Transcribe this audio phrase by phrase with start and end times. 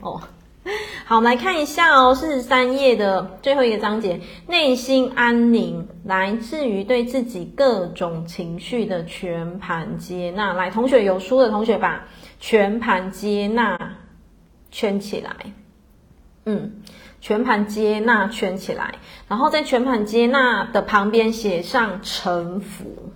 [0.00, 0.20] 哦。
[1.04, 10.52] 好，我们来看一下哦，四十三页的最后一个章节，内心安宁来自于对自己各种情绪的全盘接纳。
[10.52, 12.06] 来，同学有书的同学把
[12.38, 13.96] 全盘接纳
[14.70, 15.34] 圈起来，
[16.46, 16.80] 嗯，
[17.20, 18.94] 全盘接纳圈起来，
[19.26, 23.12] 然后在全盘接纳的旁边写上臣服，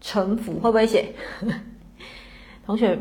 [0.00, 1.14] 臣服会不会写？
[2.66, 2.98] 同学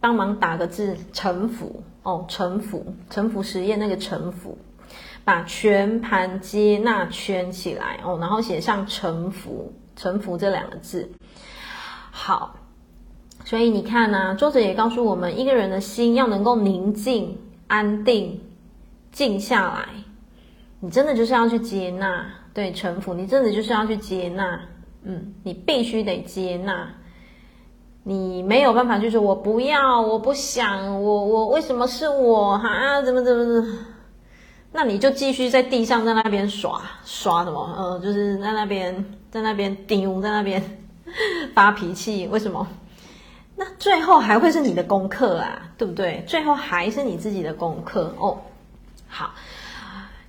[0.00, 1.82] 帮忙打个字，臣服。
[2.02, 4.56] 哦，臣服，臣服实验那个臣服，
[5.22, 11.06] 把全盘接纳圈起来哦，然后写上臣服，臣服这两个字。
[12.10, 12.56] 好，
[13.44, 17.36] 所以你看呢、作者也告诉我们，一个人的心要能够宁静、
[17.66, 18.40] 安定、
[19.12, 19.86] 静下来，
[20.80, 22.24] 你真的就是要去接纳，
[22.54, 24.58] 对，臣服，你真的就是要去接纳，
[25.02, 26.88] 嗯，你必须得接纳。
[28.02, 33.02] 你没有办法，就是我不要，我不想，我我为什么是我哈？
[33.02, 33.78] 怎么怎么怎么？
[34.72, 37.60] 那你就继续在地上在那边耍耍什么？
[37.76, 40.78] 呃，就是在那边在那边丢，在那边
[41.54, 42.26] 发脾气。
[42.28, 42.66] 为什么？
[43.56, 46.24] 那最后还会是你的功课啊，对不对？
[46.26, 48.38] 最后还是你自己的功课哦。
[49.08, 49.32] 好，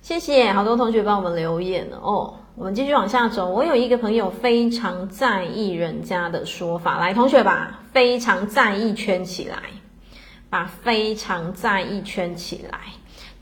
[0.02, 2.34] 谢谢好多同学帮我们留言哦。
[2.54, 3.48] 我们继续往下走。
[3.48, 9.56] 我有一个朋友非常在意人家的说法，来，同学把非常在意圈起来，
[10.50, 12.78] 把非常在意圈起来。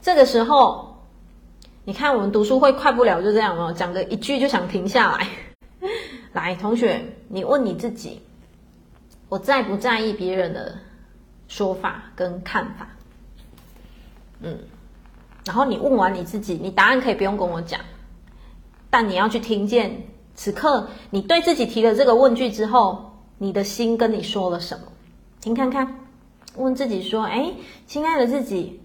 [0.01, 0.97] 这个时候，
[1.85, 5.27] 你看我们读书会快不了，就这样哦，讲个一句就想停下来。
[6.33, 8.23] 来，同学，你问你自己，
[9.29, 10.79] 我在不在意别人的
[11.49, 12.87] 说法跟看法？
[14.43, 14.57] 嗯，
[15.45, 17.81] 然后你问完你自己，你答案可以不用跟我讲。
[18.91, 20.03] 但你要去听见，
[20.35, 24.87] 此刻你对自己提了这个问句之后，你的心跟你说了什么？
[25.41, 26.01] 听看看，
[26.57, 27.53] 问自己说：“哎，
[27.87, 28.81] 亲爱的自己，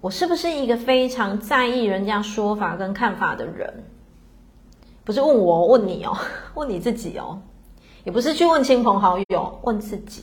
[0.00, 3.84] 我是不是一个非常在意人家说法跟看法的人？
[5.02, 6.16] 不是问我，问你哦，
[6.54, 7.40] 问你自己哦，
[8.04, 10.22] 也不是去问亲朋好友，问自己。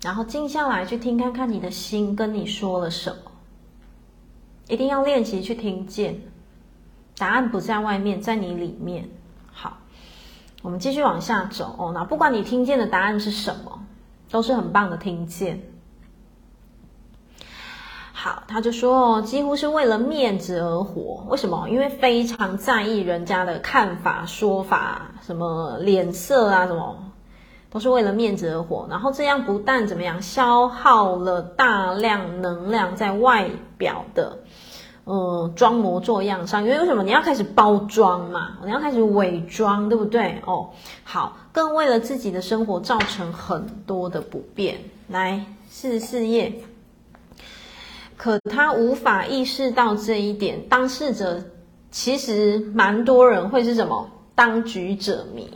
[0.00, 3.30] 然后静下来去听看看，你的心跟你说了什么？
[4.68, 6.18] 一定要练习去听见。”
[7.22, 9.08] 答案不在外面，在你里面。
[9.52, 9.78] 好，
[10.60, 11.92] 我们继续往下走哦。
[11.94, 13.86] 那不管你听见的答案是什么，
[14.28, 15.62] 都是很棒的听见。
[18.12, 21.24] 好，他就说哦，几乎是为了面子而活。
[21.28, 21.68] 为什么？
[21.68, 27.04] 因为非常在意人家的看法、说法，什么脸色啊，什么，
[27.70, 28.88] 都是为了面子而活。
[28.90, 34.38] 然后这样不但怎么样，消耗了大量能量在外表的。
[35.04, 38.58] 呃，装模作样上，因为为什么你要开始包装嘛？
[38.64, 40.40] 你要开始伪装，对不对？
[40.46, 40.70] 哦，
[41.02, 44.78] 好，更为了自己的生活造成很多的不便。
[45.08, 46.52] 来，四十四页，
[48.16, 50.62] 可他无法意识到这一点。
[50.68, 51.42] 当事者
[51.90, 54.08] 其实蛮多人会是什么？
[54.36, 55.50] 当局者迷。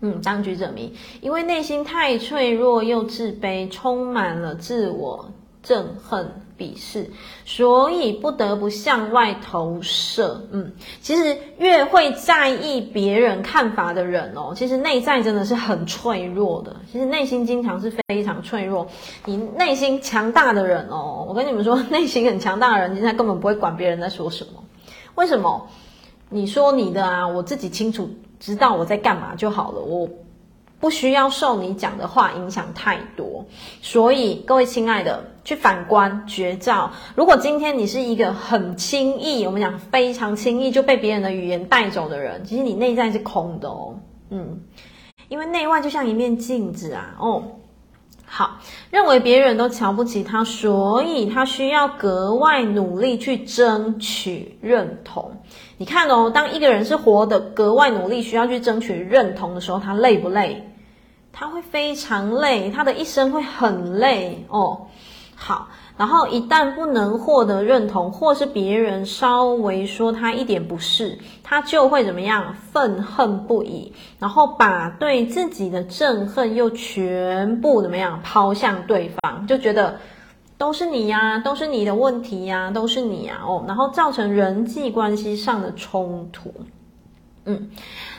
[0.00, 5.28] 嗯，当局者迷，因为内心太脆弱又自卑，充满了自我
[5.64, 6.42] 憎恨。
[6.58, 7.08] 鄙视，
[7.44, 10.44] 所以不得不向外投射。
[10.50, 16.74] 嗯，其实越会在意别人看法的人哦，其实内在真的是很脆弱的。
[16.90, 18.88] 其实内心经常是非常脆弱。
[19.24, 24.64] 你内心强大的人哦，我跟你们说， 内心很强大的人，现在根本不会管别人在说什么。
[25.14, 25.68] 为什么？
[26.28, 29.80] 你说你的啊，我自己清楚知道我在干嘛就好了。
[29.80, 30.08] 我。
[30.80, 33.44] 不需要受你讲的话影响太多，
[33.82, 36.92] 所以各位亲爱的，去反观觉照。
[37.16, 43.98] 如果今天你是一个很轻易，我们讲非常轻易就被别人的语言带走的人，其实你内在是空的哦。
[44.30, 44.60] 嗯，
[45.28, 47.16] 因为内外就像一面镜子啊。
[47.18, 47.42] 哦，
[48.24, 48.58] 好，
[48.90, 55.42] 认为别人都瞧不起他，所以他需要格外努力去争取认同。
[55.80, 60.68] 你看哦，当一个人是活得格外努力，需要去争取认同的时候，他累不累？
[61.32, 64.88] 他会非常累，他的一生会很累哦。
[65.36, 72.56] 好，然后一旦不能获得认同，或是别人稍微说他一点不是，他就会怎么样？
[72.72, 80.00] 愤恨不已，然后把对自己的憎恨又全部怎么样抛向对方，就觉得
[80.58, 86.52] 都是你呀，都是你的问题呀，都是你呀哦，然后造成人际关系上的冲突。
[87.44, 87.70] 嗯。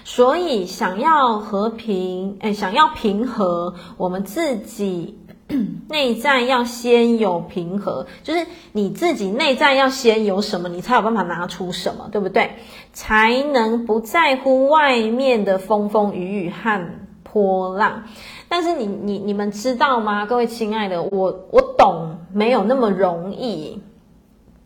[0.05, 5.19] 所以，想要和平，哎，想要平和，我们自己
[5.87, 12.51] 内在要先有平和，就是你自己内在要先有什么，你才有办法拿出什么，对不对？
[12.93, 16.89] 才能不在乎外面的风风雨雨和
[17.31, 18.03] 波浪。
[18.47, 20.25] 但是你你你们知道吗？
[20.25, 23.81] 各位亲爱的，我我懂，没有那么容易。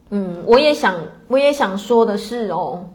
[0.09, 0.95] 嗯，我也想
[1.27, 2.85] 我也想说的是哦，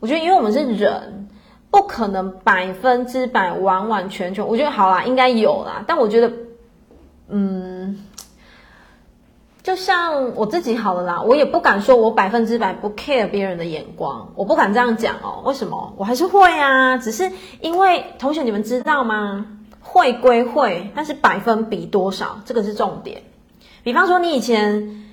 [0.00, 1.28] 我觉得因为我们是人，
[1.70, 4.46] 不可能百分之百完完全全。
[4.46, 6.32] 我觉得好啦，应该有啦，但我觉得，
[7.28, 8.04] 嗯。
[9.62, 15.42] 就像我自己好了啦，我也不敢说我百分之百不 care 别人的眼光，我不敢这样讲哦。
[15.44, 15.92] 为什么？
[15.98, 17.30] 我还是会啊，只是
[17.60, 19.46] 因为同学你们知道吗？
[19.82, 23.22] 会归会，但是百分比多少，这个是重点。
[23.82, 25.04] 比方说你以前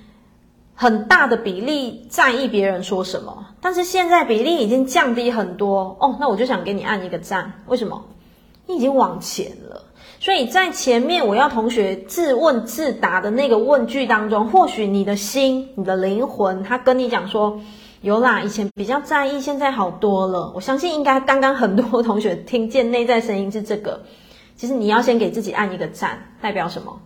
[0.76, 7.52] 很大的比例在意别人说什么，但是现在比例已经降低很多哦，那我就想给你按一个赞。
[7.68, 8.06] 为什么？
[8.66, 9.84] 你已经往前了。
[10.28, 17.62] 所以在前面我要同学自问自答的那个问句当中，或许你的心、你的灵魂，他跟你讲说
[18.04, 24.02] ：“有啦，以前比较在意，现在好多了。”我相信应该刚刚很多同学听见内在声音是这个。
[24.58, 27.00] 其实你要先给自己按一个赞，代表什么？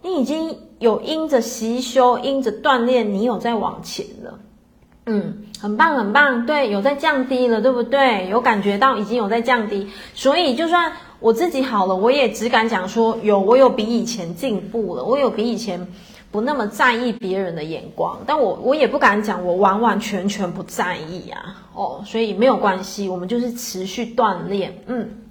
[0.00, 4.38] 你已经有因着习修、因着锻炼，你有在往前了。
[5.04, 6.46] 嗯，很棒，很棒。
[6.46, 8.26] 对，有在降低了，对不对？
[8.30, 10.90] 有感觉到已经有在降低，所以就算。
[11.24, 15.88] 我自己好了，我也只敢讲说有，我有比以前进步了，我有比以前
[16.30, 25.22] 不那么在意别人的眼光，但我我也不敢讲我完完全全不在意啊，哦，所以没有关系，我们就是持续锻炼，嗯，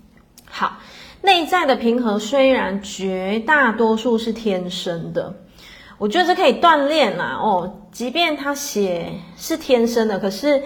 [0.49, 0.77] 好，
[1.21, 5.35] 内在的平和虽然绝大多数是天生的，
[5.99, 10.63] 我觉得这可以锻炼啦，哦，即便他写是天生的，可是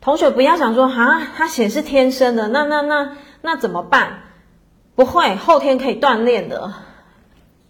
[0.00, 4.20] 同学不要想说啊，他写是天生的，那那那那怎么办？
[4.94, 6.72] 不会，后天可以锻炼的，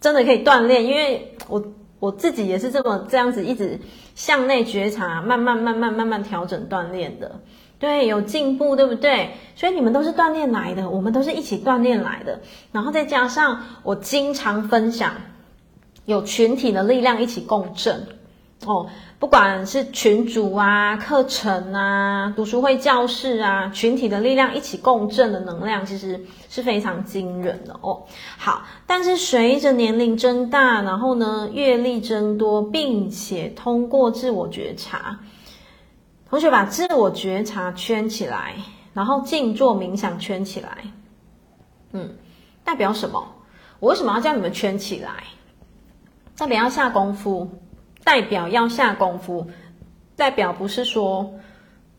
[0.01, 0.85] 真的可以锻炼。
[0.85, 1.65] 因为我
[1.99, 3.81] 我自己也是这么这样子，一直
[4.15, 7.41] 向内觉察，慢慢慢慢慢慢调整锻炼的。
[7.79, 9.31] 对，有进步，对不对？
[9.57, 12.41] 所以你们都是锻炼来的，我们都是一起锻炼来的。
[12.73, 15.15] 然后再加上我经常分享，
[16.05, 18.07] 有群体的力量一起共振
[18.65, 18.89] 哦。
[19.25, 28.03] 不管是群组啊、课程啊、读书会教室啊，群体的力量一起共振的能量，其实是非常惊人的哦。
[28.37, 35.21] 好，但是随着年龄增大，然后呢，阅历增多，并且通过自我觉察，
[36.29, 38.57] 同学把自我觉察圈起来，
[38.93, 40.85] 然后静坐冥想圈起来，
[41.93, 42.11] 嗯，
[42.63, 43.27] 代表什么？
[43.81, 45.25] 我为什么要叫你们圈起来？
[46.37, 47.49] 代表要下功夫。
[48.05, 49.47] 代表要下功夫，
[50.15, 51.35] 代表不是说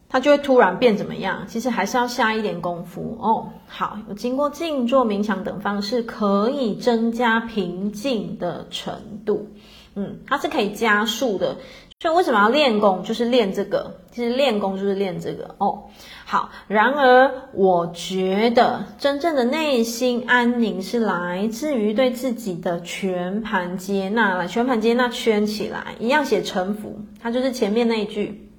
[0.07, 3.49] 他就会突然变怎么样，其实还是要下一点功夫哦。
[3.67, 8.93] 好，有经过静坐、冥想等方式，可以增加平静的程
[9.25, 9.49] 度。
[9.95, 11.57] 嗯，它是可以加速的。
[11.99, 13.03] 所以为什么要练功？
[13.03, 14.01] 就是练这个。
[14.11, 15.85] 其实练功就是练这个哦。
[16.25, 24.35] 好，然而我觉得真正的内心安宁是来自于对自己的全盘接纳。
[24.35, 28.49] 了，全盘接纳圈起来，一样写臣服，它就是前面那一句，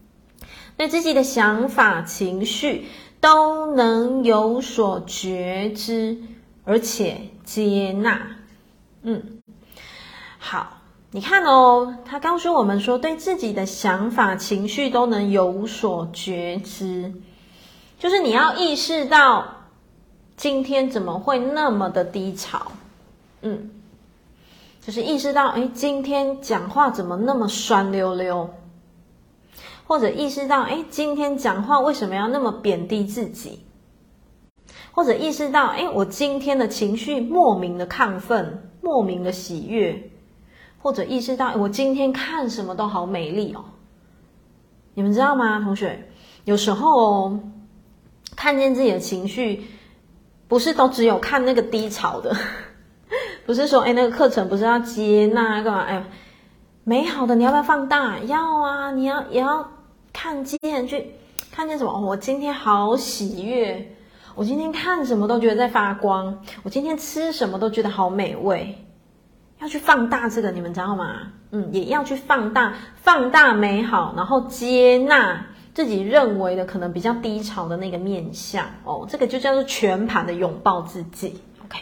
[0.76, 2.86] 对自己的想法、情绪
[3.20, 6.18] 都能有所觉知，
[6.64, 8.36] 而且接纳。
[9.02, 9.40] 嗯，
[10.38, 17.14] 好，你看哦，他告诉我们说，对自己的想法、情绪都能有所觉知。
[17.98, 19.46] 就是你要意识到，
[20.36, 22.72] 今天怎么会那么的低潮？
[23.40, 23.70] 嗯，
[24.84, 28.50] 就是意识到，哎，今天讲话怎么那么酸溜溜？
[29.86, 33.60] 或者意识到，哎，今天讲话为什么要那么贬低自己？
[34.92, 40.10] 或者意识到，哎，我今天的情绪莫名的亢奋，莫名的喜悦？
[40.86, 43.64] 或者意识到，我今天看什么都好美丽哦。
[44.94, 46.08] 你们知道吗，同学？
[46.44, 47.40] 有时候哦。
[48.36, 49.64] 看见自己的情绪，
[50.46, 52.36] 不是都只有看那个低潮的，
[53.46, 55.80] 不是说哎，那个课程不是要接纳干嘛？
[55.80, 56.04] 哎，
[56.84, 58.18] 美好的你要不要放大？
[58.20, 59.68] 要啊，你要也要
[60.12, 61.14] 看见去
[61.50, 62.00] 看见什么？
[62.00, 63.96] 我今天好喜悦，
[64.36, 68.85] 我今天看什么都觉得在发光，我今天吃什么都觉得好美味，
[69.60, 71.32] 要去放大这个，你们知道吗？
[71.50, 75.46] 嗯，也要去放大，放大美好，然后接纳。
[75.74, 81.42] 自己认为的可能比较低潮的那个面向哦，这个就叫做全盘的拥抱自己。
[81.62, 81.78] OK，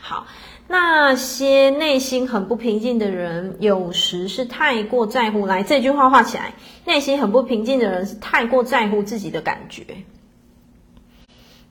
[0.00, 0.28] 好，
[0.68, 5.46] 那些内心很不平静的人，有时是太过在乎。
[5.46, 6.54] 来，这句话画起来：
[6.84, 9.84] 内心很不平静的人是太过在乎自己的感觉。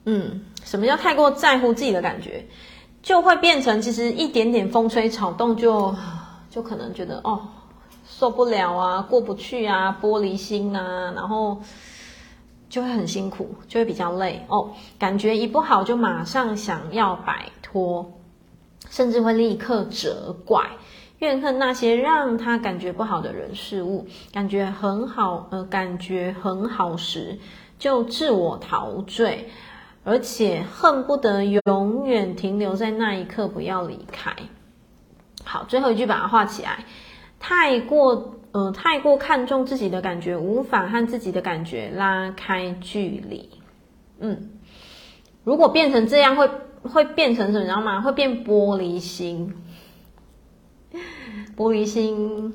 [0.04, 2.44] 嗯，什么叫太过在乎自己的感觉？
[3.04, 5.94] 就会变成其实一点点风吹草动就
[6.50, 7.40] 就可能觉得哦。
[8.06, 11.60] 受不了啊，过不去啊，玻璃心啊，然后
[12.68, 14.70] 就会很辛苦，就会比较累哦。
[14.98, 18.12] 感觉一不好就马上想要摆脱，
[18.88, 20.64] 甚至会立刻责怪、
[21.18, 27.38] 怨恨那些让他感觉不好的人事物，感觉很好，呃，感觉很好时
[27.78, 29.48] 就自我陶醉，
[30.04, 34.34] 而且恨不得永远停留在那一刻，不要离开。
[35.42, 36.84] 好，最后一句把它画起来。
[37.40, 43.50] 太过，呃，太过看重自己的感觉，无法和自己的感觉拉开距离。
[44.18, 44.50] 嗯，
[45.42, 46.50] 如果变成这样，会
[46.82, 47.60] 会变成什么？
[47.60, 48.00] 你知道吗？
[48.00, 49.54] 会变玻璃心。
[51.56, 52.54] 玻璃心，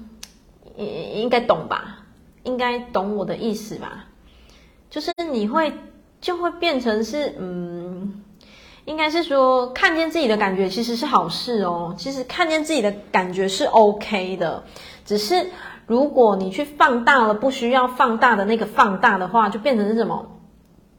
[0.77, 2.05] 应应该懂吧？
[2.43, 4.05] 应该懂我的意思吧？
[4.89, 5.73] 就是你会
[6.21, 8.23] 就会变成是，嗯。
[8.85, 11.93] 应该是说，看见自己的感觉其实是好事哦。
[11.95, 14.63] 其实看见自己的感觉是 OK 的，
[15.05, 15.45] 只是
[15.85, 20.25] 如果你去放大了不需要放大的那个放大的话，就变成是什么？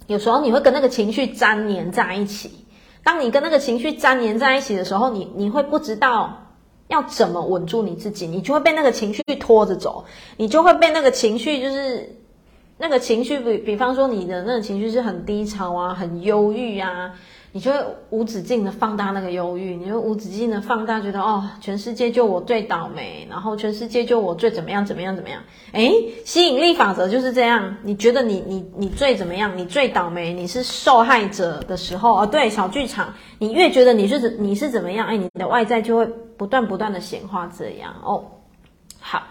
[0.06, 2.64] 有时候你会跟那个情绪粘黏在一起。
[3.02, 6.46] 当你跟那个情绪粘黏在一起的时候，你你会不知道
[6.86, 10.04] 要怎么稳住你自己，你就会被那个情绪拖着走，
[10.36, 12.19] 你就会被那个情绪就是
[12.80, 17.12] 那个情绪，比比方说你的那个情绪是很低潮啊，很忧郁啊。
[17.52, 25.42] 你就会无止境的放大那个忧郁，你就无止境的放大，觉得哦，全世界就我最倒霉，然后全世界就我最怎么样怎么样怎么样。
[25.72, 25.92] 诶，
[26.24, 27.76] 吸引力法则就是这样。
[27.82, 29.58] 你觉得你你你最怎么样？
[29.58, 38.24] 你最倒霉，你是受害者的时候，哦，对，小剧场，你越觉得你是你是怎么样，哎，你的外在就会不断不断的显化这样哦。
[39.00, 39.24] 好，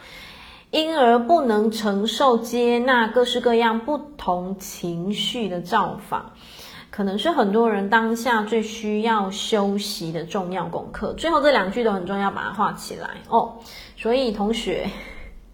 [0.72, 6.32] 因而不能承受接纳各式各样不同情绪的造访。
[6.92, 11.14] 可能是很多人当下最需要修习的重要功课。
[11.14, 13.54] 最后这两句都很重要，把它画起来哦。
[13.96, 14.90] 所以同学，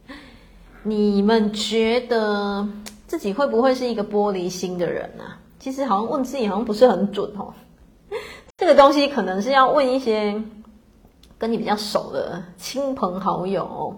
[0.82, 2.68] 你们觉得
[3.06, 5.24] 自己会不会是一个玻璃心的人呢？
[5.24, 5.40] 啊？
[5.60, 7.54] 其实好像问自己好像不是很准哦。
[8.58, 10.42] 这个东西可能是要问一些
[11.38, 13.96] 跟你比较熟的亲朋好友，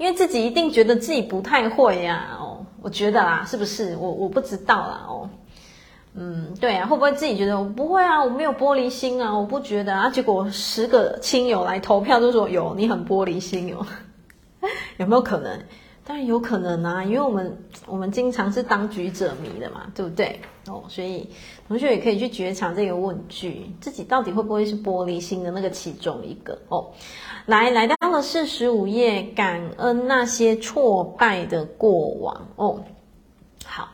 [0.00, 2.64] 因为自己一定觉得自己不太会呀哦。
[2.80, 3.94] 我觉得啦，是不是？
[3.98, 5.28] 我我不知道啦哦。
[6.14, 8.24] 嗯，对啊，会不会自己觉得我不会啊？
[8.24, 10.08] 我没有玻璃心啊，我不觉得啊。
[10.08, 13.86] 结果十个亲友来投票都说有，你很玻璃心哦，
[14.96, 15.60] 有没有可能？
[16.10, 20.40] 当然有可能啊，因为我们我们经常是当局者迷的嘛，对不对？
[20.66, 21.30] 哦，所以
[21.68, 26.90] 同学也可以去觉察这个问句，自己到底会不会是玻璃心的那个其中一个哦？
[27.46, 32.82] 来，来到了四十五页，感恩那些挫败的过往哦。
[33.64, 33.90] 好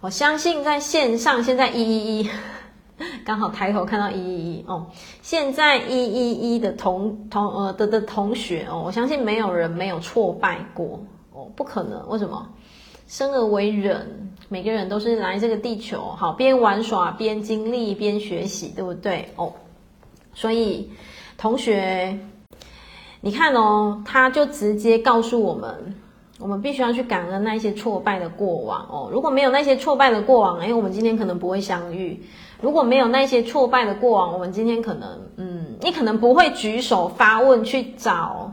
[0.00, 2.30] 我相信在线上现在一一一，
[3.24, 4.88] 刚好抬头看到一一一哦，
[5.22, 11.00] 现在一一一的同同呃的的同学哦，我相信没有人没有挫败过
[11.56, 12.48] 不可能，为什么？
[13.06, 19.28] 生而为人，每个人都是来这个地球，好，边玩耍边经历边学习，对不对？
[19.36, 19.52] 哦，
[20.34, 20.90] 所以
[21.36, 22.18] 同学，
[23.20, 25.94] 你看哦，他就直接告诉我们。
[26.40, 29.08] 我们必须要去感恩那些挫败的过往哦。
[29.10, 32.22] 如果没有那些挫败的过往，哎，我们今天可能不会相遇。
[32.60, 38.52] 如果没有那些挫败的过往，我们今天可能，嗯，你可能不会举手发问去找，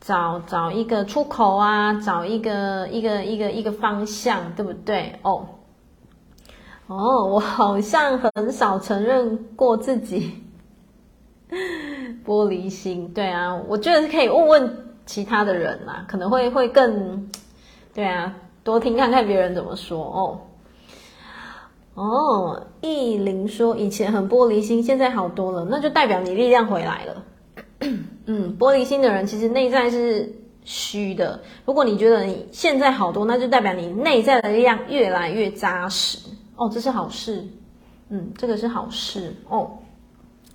[0.00, 5.18] 找找一个出口啊，找一个一个一个一个方向，对不对？
[5.22, 5.46] 哦，
[6.86, 10.42] 哦，我好像很少承认过自己
[12.26, 13.12] 玻璃心。
[13.12, 14.86] 对啊，我觉得是可以问问。
[15.06, 17.28] 其他的人啦、啊，可能会会更，
[17.92, 20.40] 对啊，多听看看别人怎么说哦。
[21.94, 27.24] 哦，意林说以前很玻璃心，现在好多了，那就代表你力量回来了。
[28.26, 30.32] 嗯，玻璃心的人其实内在是
[30.64, 31.40] 虚的。
[31.64, 36.18] 如果你觉得你现在好多，那就代表你内在的力量越来越扎实。
[36.56, 37.46] 哦，这是好事。
[38.08, 39.70] 嗯，这个是好事哦。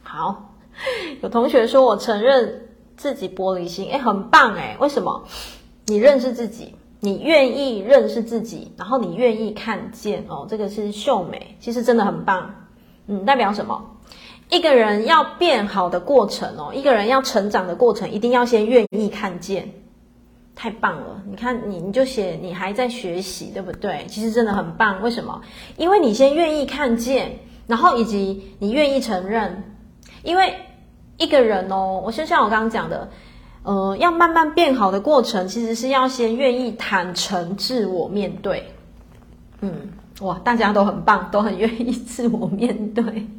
[0.04, 0.54] 好，
[1.22, 2.62] 有同学说我承认。
[2.98, 5.22] 自己玻璃心，诶，很棒诶，为什么？
[5.88, 12.50] 你认识自己，你愿意认识自己，然后你愿意看见哦，这个是秀美，其实真的很棒。
[13.08, 13.95] 嗯，代表什么？
[14.50, 19.70] 一个人要变好的过程哦，一个人要成长的过程，一定要先愿意看见。
[20.56, 21.22] 太棒了！
[21.28, 24.06] 你看，你你就写你还在学习，对不对？
[24.08, 25.02] 其实真的很棒。
[25.02, 25.42] 为什么？
[25.78, 29.64] 因为你先愿意看见，然后以及你愿意承认，
[30.24, 30.54] 因为。
[31.18, 33.10] 一个人哦，我就像我刚刚讲的，
[33.64, 38.70] 呃，要慢慢变好的过程，其实是要先愿意坦诚自我面对。
[39.62, 43.30] 嗯，哇，大家都很棒，都很愿意自我面对。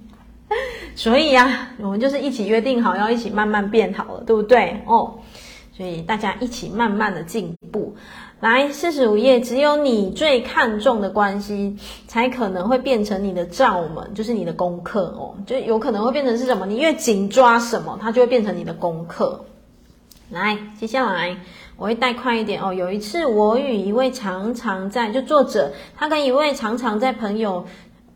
[0.97, 4.83] 所以呀，我们就是一起约定好要一起慢慢变好了，对不对？
[4.87, 5.19] 哦，
[5.77, 7.95] 所以大家一起慢慢的进步。
[8.41, 11.77] 来，四十五页，只有你最看重的关系，
[12.07, 16.65] 才可能会变成你的罩门，就是你的功课哦，就有可能会变成是什么？
[16.67, 19.45] 你越紧抓什么，它就会变成你的功课。
[20.31, 21.37] 来，接下来
[21.77, 22.75] 我会带快一点哦。
[22.75, 27.65] 有一次，我与一位常常在，就作者，他跟一位常常在朋友，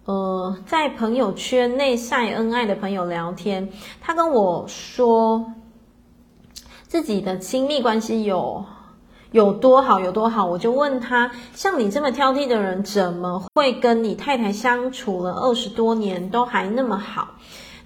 [0.04, 3.68] 呃，在朋友圈内晒恩爱的朋友聊天，
[4.00, 5.52] 他跟我说。
[6.88, 8.64] 自己的亲密关系有
[9.30, 17.28] 有多好有多好，我就问他：像你这么挑剔的人，怎么会跟你太太相处了二十多年都还那么好？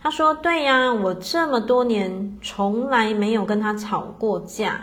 [0.02, 4.80] 他说：对呀，我这么多年从来没有跟他吵过架，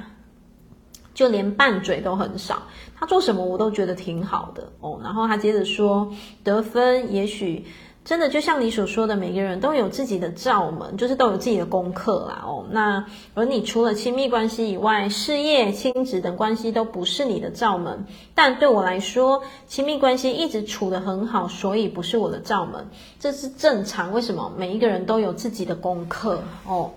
[1.15, 2.61] 就连拌嘴都很少。
[3.01, 4.97] 他做什么我都觉得挺好的哦。
[5.03, 6.09] 然后他接着说：
[6.45, 7.65] 得分也许。
[8.03, 12.43] 真的就像你所说的，每个人都有自己的罩门，就是都有自己的功课啦。
[12.47, 13.05] 哦，那
[13.35, 18.07] 而你除了亲密关系以外，事业、亲子等关系都不是你的罩门。
[18.33, 22.87] 但对我来说，亲密关系一直处得很好，所以不是我的罩门，
[23.19, 24.11] 这是正常。
[24.11, 24.51] 为什么？
[24.57, 26.89] 每一个人都有自己的功课哦。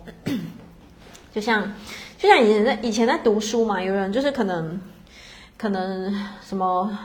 [1.35, 1.75] 就像
[2.17, 4.81] 就像以前在以前在读书嘛，有人就是可能
[5.57, 6.99] 可能什么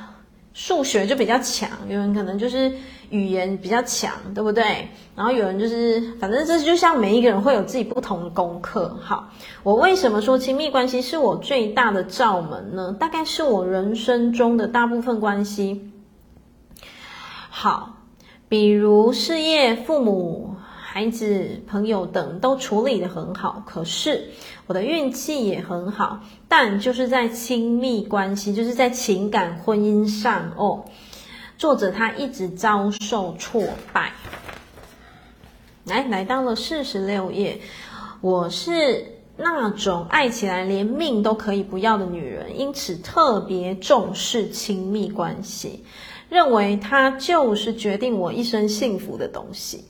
[0.54, 2.72] 数学就比较强，有人可能就是。
[3.12, 4.88] 语言比较强，对不对？
[5.16, 8.96] 然后有人就是，反正这就像每一个人会有自己不同的功课。
[9.02, 9.32] 好，
[9.64, 12.96] 我为什么说亲密关系是我最大的罩门呢？
[13.00, 15.90] 大概是我人生中的大部分关系。
[17.50, 17.96] 好，
[18.48, 20.54] 比如事业、父母、
[20.92, 24.30] 孩子、朋友等都处理得很好，可是
[24.66, 30.86] 我的运气也很好，但就是在亲密关系，就是在情感婚姻上哦。
[31.60, 34.12] 作者他一直遭受挫败，
[35.86, 37.62] 来来到了四十六页。
[38.22, 39.06] 我是
[39.38, 45.84] 那种爱起来连命都可以不要的女人，因此特别重视亲密关系，
[46.30, 49.86] 认为它就是决定我一生幸福的东西。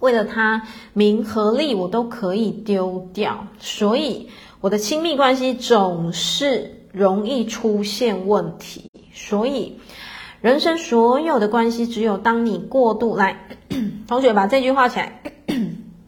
[0.00, 0.62] 为了他，
[0.92, 4.28] 名和利我都可以丢掉，所以
[4.60, 9.78] 我的亲密关系总是容易出现问题，所以。
[10.40, 13.48] 人生所有的关系，只有当你过度来，
[14.06, 15.20] 同学把这句话起来。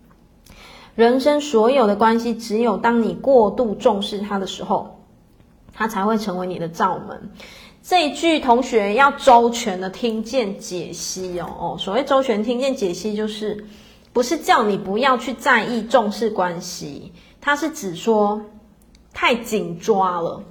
[0.95, 5.01] 人生所有的关系，只有当你过度重视它的时候，
[5.75, 7.33] 它才会成为你的罩门。
[7.83, 11.77] 这一句同学要周全的听见解析哦哦。
[11.79, 13.65] 所谓周全听见解析，就是
[14.13, 18.43] 不是叫你不要去在意重视关系，它是指说
[19.13, 20.45] 太紧抓了。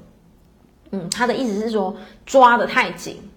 [0.91, 3.28] 嗯，他的意思是说抓的太紧。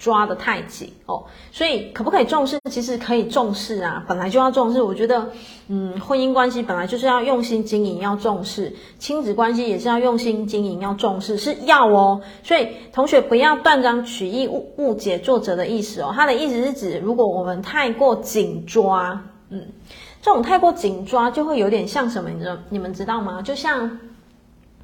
[0.00, 2.58] 抓得太紧哦，所以可不可以重视？
[2.70, 4.80] 其实可以重视啊，本来就要重视。
[4.80, 5.28] 我觉得，
[5.68, 12.22] 嗯，婚姻关系本来就是要用心经营，要重视；亲子关系也是要用心经营，要重视，是要哦。
[12.42, 16.12] 所以同学不要断章取义，误误解作者的意思哦。
[16.16, 19.66] 他的意思是指，如果我们太过紧抓，嗯，
[20.22, 22.30] 这种太过紧抓就会有点像什么？
[22.30, 22.56] 你知道？
[22.70, 23.42] 你们知道吗？
[23.42, 23.98] 就像。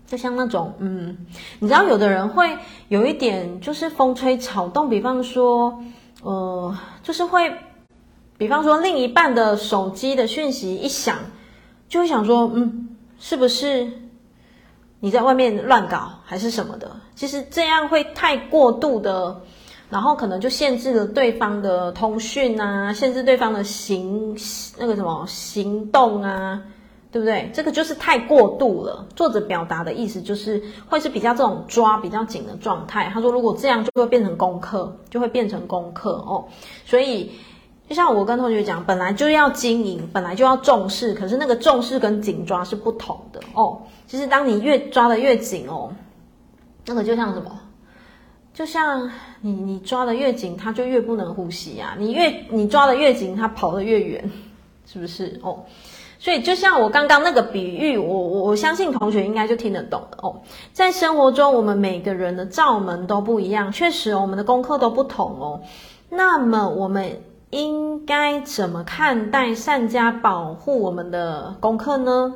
[0.06, 1.16] 就像那种，嗯，
[1.58, 2.56] 你知道，有的人会
[2.88, 4.88] 有一点，就是风吹草动。
[4.88, 5.82] 比方说，
[6.22, 7.52] 呃，就是会，
[8.38, 11.18] 比方说，另一半的手机的讯息一响，
[11.88, 13.90] 就会想说，嗯，是不是
[15.00, 16.88] 你在外面乱搞，还是什么的？
[17.16, 19.40] 其实这样会太过度的，
[19.90, 24.36] 然后可能就限制了对方的通讯啊，限制对方的行
[24.78, 26.62] 那个什么行动啊。
[27.10, 27.50] 对不对？
[27.54, 29.06] 这个就是太过度了。
[29.14, 33.10] 作者表达的意思就是会是比较这种抓比较紧的状态。
[33.12, 36.44] 他说，如果这样就会变成功课，就会变成功课哦。
[36.84, 37.30] 所以，
[37.88, 43.80] 就像我跟同学讲，本来就要经营，本来就要重视，可是那个重视跟紧抓是不同的哦。
[44.06, 45.92] 其实当你越抓得越紧哦，
[46.84, 47.60] 那个就像什么？
[48.52, 49.10] 就像
[49.42, 51.94] 你你抓得越紧，它就越不能呼吸啊。
[51.98, 54.30] 你越你抓得越紧，它跑得越远，
[54.86, 55.64] 是不是哦？
[56.26, 60.42] 所以，就像我刚刚那个比喻，我我我相信同学应该就听得懂了哦。
[60.72, 65.60] 在生活中，我们每个人的罩门都不一样，确实，我们的功课都不同哦。
[66.10, 72.34] 那么，我们应该怎么看待善加保护我们的功课呢？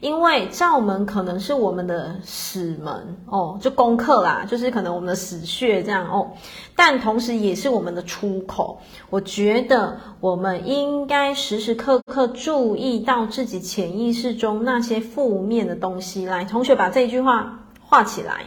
[0.00, 6.32] 因为罩门可能是我们的死门哦，就功课啦，就是可能我们的死穴这样哦。
[6.74, 8.80] 但同时也是我们的出口。
[9.10, 16.26] 我觉得我们应该时时刻刻注意到自己潜意识中那些负面的东西。
[16.26, 18.44] 来，同学把这句话画起来。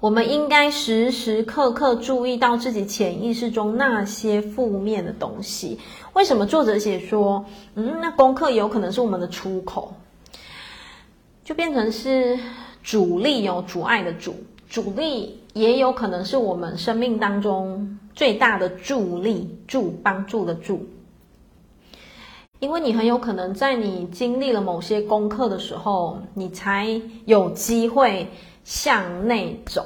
[0.00, 5.78] 我们应该时时刻刻注意到自己潜意识中那些负面的东西。
[6.12, 9.94] 为什么作者写说，嗯，那功课有可能是我们的出口？
[11.44, 12.38] 就变成是
[12.82, 14.34] 阻力哦，阻碍的阻，
[14.68, 20.86] 阻力也有可能是我们生命当中最大的助力，助帮助的助。
[22.60, 26.88] 因为你很有可能在你经历了某些功课的时候，你才
[27.26, 28.26] 有机会
[28.64, 29.84] 向内走。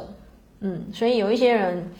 [0.61, 1.91] 嗯，所以有一些人，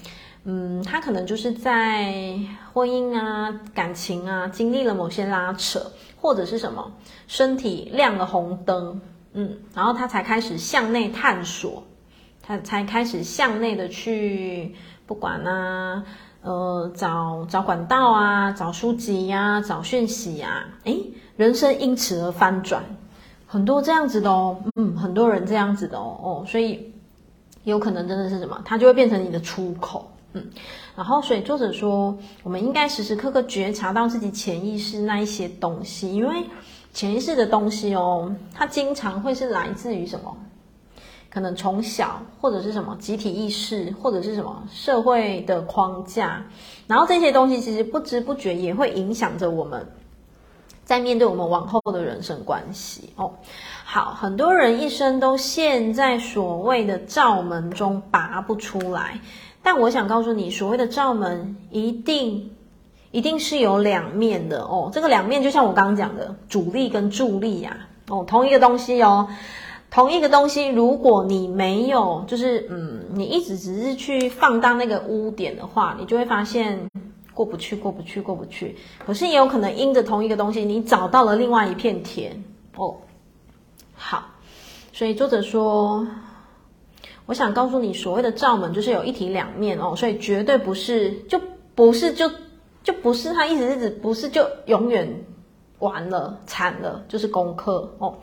[0.45, 2.39] 嗯，他可能就是在
[2.73, 5.91] 婚姻啊、感情啊经历了某些拉扯，
[6.21, 6.93] 或者是什么
[7.27, 9.01] 身体亮了红灯，
[9.39, 11.85] 嗯，然后他才开始向内探索，
[12.43, 14.75] 他才开始向内的去
[15.07, 16.05] 不管啊。
[16.41, 21.05] 呃，找找管道啊，找书籍呀、啊，找讯息呀、啊，诶，
[21.37, 22.83] 人生因此而翻转，
[23.45, 26.95] 很多这样子的哦，嗯，很多人这样子的哦，哦，所以
[27.65, 30.47] 有可能真的是什么，它就会变成你的出口，嗯，
[30.97, 36.45] 然后所以作者说，我们应该时时刻刻觉察到自己潜意识那一些东西，因为
[36.93, 40.37] 潜意识的东西哦，它经常会是来自于什么？
[41.31, 46.43] 可能从小或者是什么集体意识，或者是什么社会的框架，
[46.87, 49.87] 然后这些东西其实不知不觉也会影响着我们，
[50.85, 53.35] 在面对我们往后的人生关系哦。
[53.85, 59.21] 好，很多人一生都陷在所谓的罩门中拔不出来，
[59.63, 62.51] 但我想告诉你，所谓的罩门一定
[63.19, 64.91] 一定是有两面的哦。
[64.93, 67.77] 这个两面就像我刚刚讲的主力跟助力呀，
[68.09, 69.29] 哦，同一个东西哦。
[69.91, 76.79] 同一个东西，如果你没有，就是嗯，你一直只是去放大那个污点的话，你就会发现
[77.33, 78.77] 过不去，过不去，过不去。
[79.07, 82.45] 可是也有可能因着同一个东西，你找到了另外一片田
[82.77, 82.95] 哦。
[83.95, 84.27] 好，
[84.93, 86.07] 所以作者说，
[87.25, 91.41] 我想告诉你，所谓的罩门就是有一体两面哦，所以绝对不是，就
[91.75, 92.31] 不是就
[92.83, 95.25] 就不是，他意思是指不是就永远。
[95.81, 98.17] 完了，惨了，就是功课哦。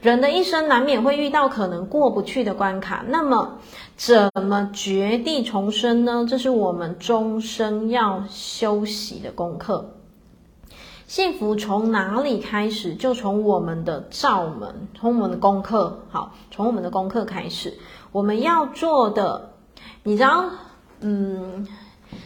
[0.00, 3.58] 人的一生难免会遇到可能过不去的关卡，那么
[3.98, 6.26] 怎么绝地重生呢？
[6.26, 9.92] 这是我们终生要修习的功课。
[11.06, 12.94] 幸福从哪里开始？
[12.94, 16.06] 就从我们的罩门，从我们的功课。
[16.08, 17.76] 好，从我们的功课开始，
[18.10, 19.50] 我们要做的，
[20.02, 20.46] 你知道，
[21.00, 21.68] 嗯，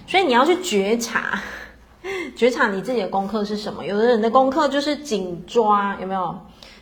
[0.07, 1.43] 所以你要去觉察。
[2.35, 3.85] 觉察你自己的功课是什么？
[3.85, 6.39] 有的人的功课就是紧抓，有没有？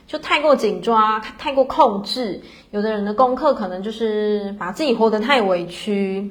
[0.07, 2.41] 就太过紧抓，太过控制。
[2.71, 6.31] 有的人的功课可能就是把自己活得太委屈，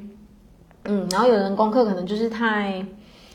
[0.84, 2.86] 嗯，然后有的人功课可能就是太，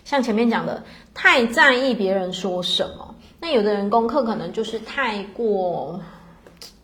[0.05, 3.15] 像前面讲的，太在意别人说什么。
[3.41, 5.99] 那有的人功课可能就是太过，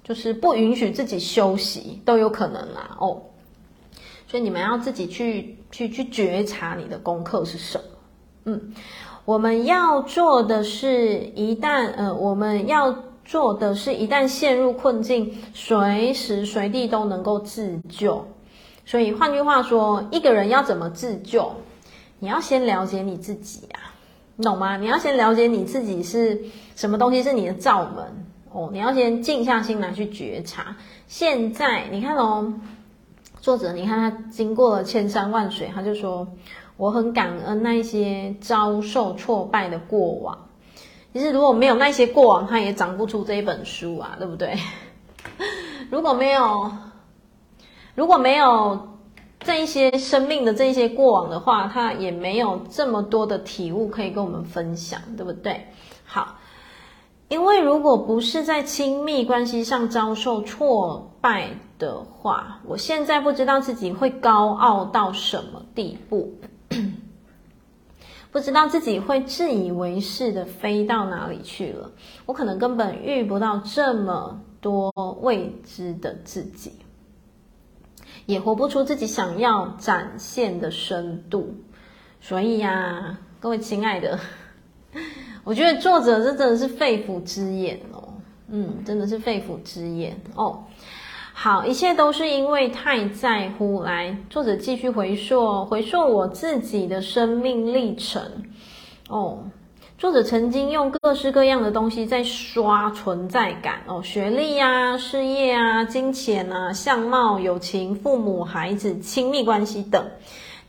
[0.03, 2.97] 就是不允许自己休息，都有可能啦。
[2.99, 3.21] 哦，
[4.27, 7.83] 所以你们要自己去去去觉察你的功课是什么。
[8.47, 8.73] 嗯，
[9.25, 18.27] 我们要做的是，一旦呃，我们要做的是，一旦陷入困境，随时随地都能够自救。
[18.85, 21.53] 所以换句话说，一个人要怎么自救？
[22.19, 23.91] 你要先了解你自己啊，
[24.35, 24.77] 你懂吗？
[24.77, 26.39] 你要先了解你自己是
[26.75, 28.05] 什么东西是你的罩门
[28.51, 30.77] 哦，你要先静下心来去觉察。
[31.07, 32.53] 现在你看哦，
[33.41, 36.27] 作者你看他经过了千山万水，他就说。
[36.77, 40.37] 我很感恩那些遭受挫败的过往，
[41.13, 44.57] 其实如果没有那些过往，他也长不出这一本书啊，对不对？
[45.89, 46.71] 如果没有，
[47.95, 48.89] 如果没有
[49.39, 55.67] 这一些生命的这一些过往的话，他也没有这么多的体悟可以跟我们分享，对不对？
[56.03, 56.35] 好，
[57.29, 66.33] 因为如果不是在亲密关系上遭受挫败的话，我现在不知道自己会高傲到什么地步。
[68.31, 71.91] 不知道自己会自以为是的飞到哪里去了，
[72.25, 76.73] 我可能根本遇不到这么多未知的自己，
[78.25, 81.55] 也活不出自己想要展现的深度。
[82.19, 84.19] 所以呀、各位亲爱的，
[85.45, 88.15] 我觉得作者这真的是肺腑之言哦，
[88.49, 90.65] 嗯，真的是肺腑之言哦。
[91.37, 93.83] 好，一切都是因为太在乎。
[93.83, 98.23] 来，作者继续回溯，回溯我自己的生命历程。
[99.09, 99.43] 哦，
[99.97, 103.81] 作者曾经用各式各样的东西在刷存在感。
[103.85, 110.07] 哦，学历啊，事业啊，金钱啊，相貌、友情、父母、孩子、亲密关系等。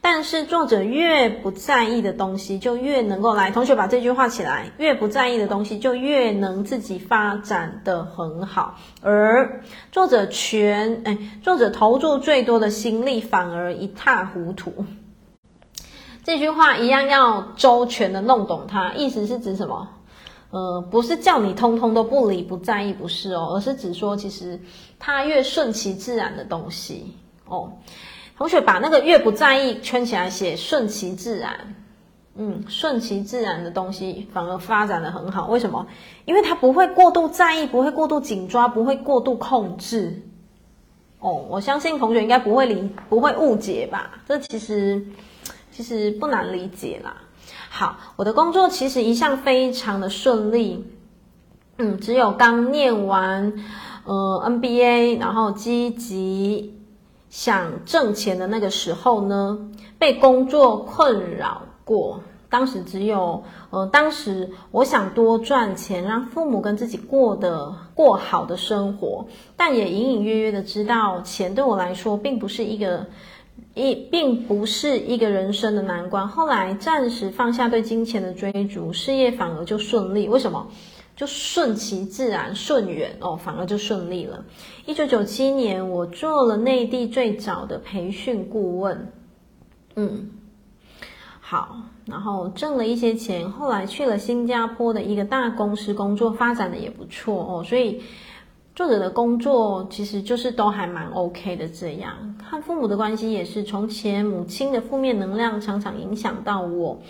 [0.08, 3.50] 但是作者越不在意的东西，就越能够来。
[3.50, 8.76] 同学把这句话起来，越不在意的东西，就越能自己发展的很好。
[9.02, 14.86] 而作者全哎，作者投注最多的心力，反而一塌糊涂。
[16.22, 19.88] 这句话一样要周全的弄懂它，意思是指什么？
[20.52, 24.60] 呃，不是叫你通通都不理不在意，不是哦，而是指说其实
[25.00, 27.12] 他越顺其自然的东西
[27.46, 27.72] 哦。
[28.36, 31.74] 同学把那个越不在意圈起来写顺其自然，
[32.36, 35.46] 嗯，顺其自然的东西反而发展得很好。
[35.46, 35.86] 为什么？
[36.26, 40.22] 因为他不会过度在意，不会过度紧抓，不会过度控制。
[41.18, 44.10] 哦，我相信同学应该不会理，不会误解吧？
[44.28, 45.02] 这其实
[45.72, 47.16] 其实不难理解啦。
[47.70, 50.84] 好，我的工作其实一向非常的顺利，
[51.78, 53.54] 嗯，只有刚念完
[54.04, 56.78] 呃 NBA，然后积极
[57.36, 59.58] 想挣钱的那个时候呢，
[59.98, 62.22] 被工作困扰过。
[62.48, 73.04] 当时只有呃，当时我想多赚钱，让父母跟自己过得过好的生活，但也隐隐约约的知道，钱对我来说并不是一个
[73.74, 76.28] 一，并不是一个人生的难关。
[76.28, 80.26] 后来暂时放下对金钱的追逐，事业反而就顺利。
[80.26, 80.68] 为什么？
[81.16, 84.44] 就顺其自然，顺缘哦，反而就顺利了。
[84.84, 89.10] 一九九七年，我做了内地最早的培训顾问，
[89.94, 90.30] 嗯，
[91.40, 97.64] 好，然后挣了一些钱，后来去了新加坡的一个大公司工作，发展的也不错哦。
[97.64, 98.02] 所以
[98.74, 101.66] 作者的工作其实就是都还蛮 OK 的。
[101.66, 107.00] 这样和父母的关系也是，从前母亲的负面能量常常影响到我。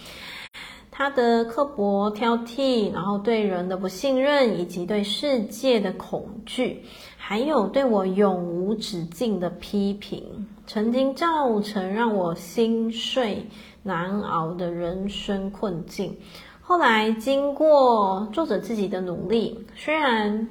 [0.98, 6.82] 他的刻薄挑剔，然后对人的不信任，以及对世界的恐惧，
[7.18, 13.46] 还有对我永无止境的批评，曾经造成让我心碎
[13.82, 16.16] 难熬的人生困境。
[16.62, 20.48] 后来经过作者自己的努力，虽然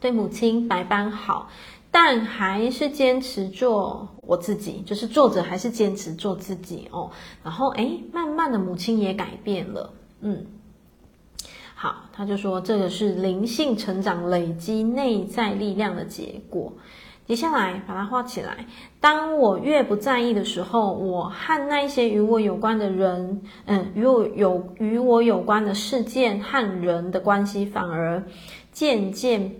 [0.00, 1.50] 对母亲百般好。
[1.90, 7.10] 但还是坚持做我自己，就是作者还是坚持做自己哦。
[7.42, 10.46] 然后诶，慢慢的母亲也改变了，嗯，
[11.74, 16.72] 好，他就说这个是灵性成长累积内在力量的结果。
[17.26, 18.66] 接下来把它画起来。
[19.00, 28.24] 当我越不在意的时候，我和那一些与我有关的人，嗯，与我有与我有关的事件和人的关系，反而
[28.72, 29.56] 渐渐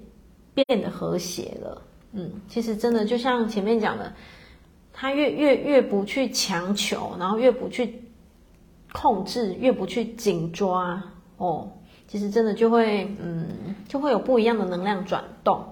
[0.53, 1.83] 变得和谐了。
[2.13, 4.13] 嗯，其实真的就像前面讲的，
[4.93, 8.03] 他越越越不去强求，然后越不去
[8.93, 11.01] 控制，越不去紧抓
[11.37, 11.71] 哦，
[12.09, 13.47] 其实真的就会嗯，
[13.87, 15.65] 就会有不一样的能量转动。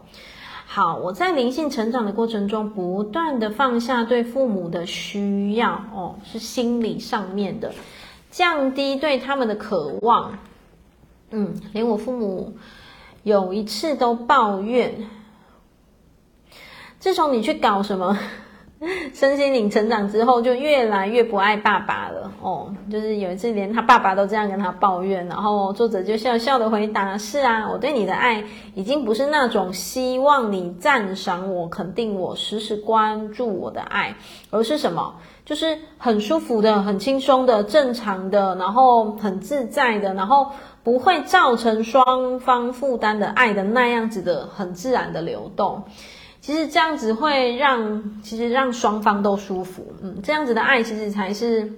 [0.65, 7.73] 好，我在灵性成长的过程中，不断的放下对父母的需要哦，是心理上面的，
[8.31, 10.39] 降低对他们的渴望。
[11.31, 12.55] 嗯，连我父母
[13.25, 14.95] 有一次都抱怨。
[16.99, 18.19] 自从你去搞什么
[19.13, 22.73] 身心灵成长之后，就越来越不爱爸爸了哦。
[22.91, 34.15] 就是有一次，连他爸爸都这样跟他抱怨，然后作者就笑笑的回答：“是啊，我对你的爱已经不是那种希望你赞赏我、肯定我、时时关注我的爱，
[34.51, 35.17] 而是什么？
[35.45, 40.53] 就是很舒服的、很轻松的、正常的，然后很自在的，然后
[40.85, 45.83] 不会造成双方负担的爱的那样子的很自然的流动。”
[46.49, 51.75] 其实这样子会让，其实让双方都舒服，嗯，这样子的爱其实才是，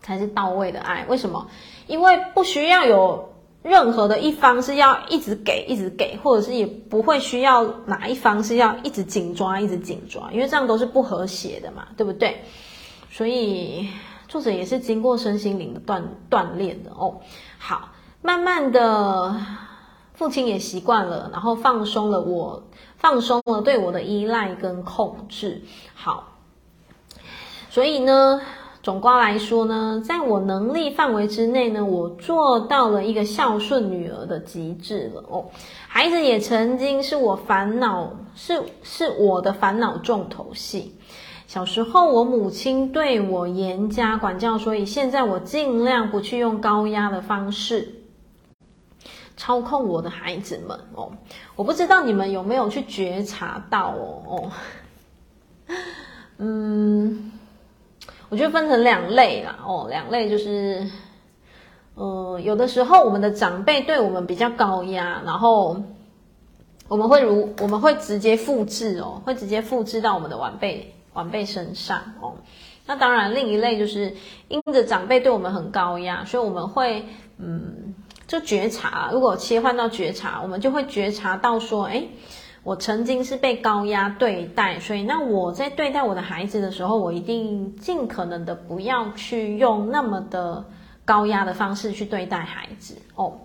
[0.00, 1.04] 才是到位的爱。
[1.06, 1.48] 为什么？
[1.86, 12.42] 因为不需要有任何的一方是要一直给，一直给，或者是也不会需要哪一方是要一直紧抓，一直紧抓，因为这样都是不和谐的嘛，对不对？
[13.10, 13.90] 所以
[14.28, 17.20] 作者也是经过身心灵的锻锻炼的哦。
[17.58, 17.90] 好，
[18.22, 19.36] 慢慢的，
[20.14, 22.62] 父亲也习惯了，然后放松了我。
[23.04, 25.60] 放松了对我的依赖跟控制，
[25.94, 26.32] 好，
[27.68, 28.40] 所以呢，
[28.82, 35.44] 总括来说呢，在我能力范围之内呢，我做到了一个孝顺女儿的极致了哦。
[35.86, 40.94] 孩子也曾经是我烦恼，是是我的烦恼重头戏。
[41.46, 48.00] 小时候我母亲对我严加管教，所以现在我尽量不去用高压的方式。
[49.36, 51.10] 操控我的孩子们哦，
[51.56, 54.50] 我不知道你们有没有去觉察到哦哦，
[56.38, 57.32] 嗯，
[58.28, 60.88] 我觉得分成两类啦哦，两类就是，
[61.96, 65.82] 嗯，有的时候我们的长辈对我们比较高压，然后
[66.86, 72.34] 我们会如我们会直接复制哦，会直接复制到我们的晚辈晚辈身上哦。
[72.86, 74.14] 那当然，另一类就是
[74.46, 77.04] 因着长辈对我们很高压，所以我们会
[77.38, 77.94] 嗯。
[78.34, 82.08] 就觉察，如果切换到觉察，我们就会觉察到说，诶，
[82.64, 90.64] 我曾经是被高压对待，所以那我在对待我的孩子的时候，我一定尽可能的不要去用那么的
[91.04, 93.38] 高压的方式去对待孩子哦。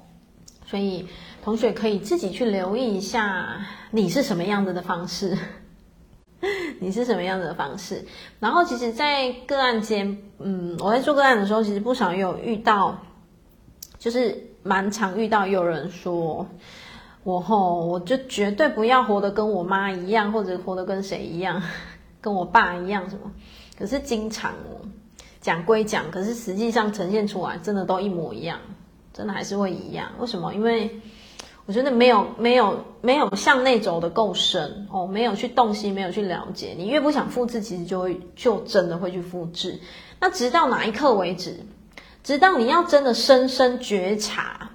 [0.66, 1.08] 所以
[1.44, 5.38] 同学可以自己去留意一下，你是什么样子的方式，
[6.82, 8.04] 你是什么样子的方式。
[8.40, 12.98] 然后其实，在个案间，嗯，我在做个案的时候，其实不少也有遇到，
[14.00, 16.46] 就是蛮常遇到有人说，
[17.24, 21.60] 我吼，我就绝对不要活得跟我妈一样，或者活得跟谁一样，
[22.22, 23.32] 跟我爸一样什么。
[23.76, 24.86] 可是经常哦，
[25.42, 28.60] 讲归讲，可是实际上呈现出来，真的都一模一样。
[29.12, 30.54] 真的还是会一样，为什么？
[30.54, 31.02] 因为
[31.66, 36.76] 我觉得没有没有没有向内走的够深哦，没有去洞悉，没有去了解。
[36.78, 39.80] 你越不想复制，其实就会就真的会去复制。
[40.20, 41.60] 那直到哪一刻为止？
[42.24, 44.72] 直到你要真的深深觉察，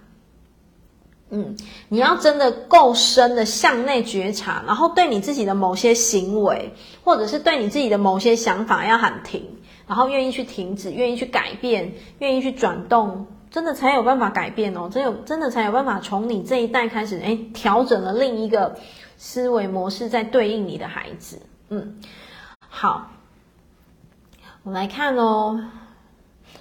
[1.31, 1.57] 嗯，
[1.89, 13.27] 你要真的够深的向内觉察，然后对你自己的某些行为，或者是对你自己的某些想法要喊停，然后愿意去停止，愿意去改变，愿意去转动。
[13.51, 18.77] 真的才有办法改变哦，真有真的才有办法从你这一代开始，哎，调整了另一个
[19.17, 21.41] 思维模式，在对应你的孩子。
[21.69, 22.01] 嗯，
[22.69, 23.13] 好，
[24.65, 25.63] 我们来看哦。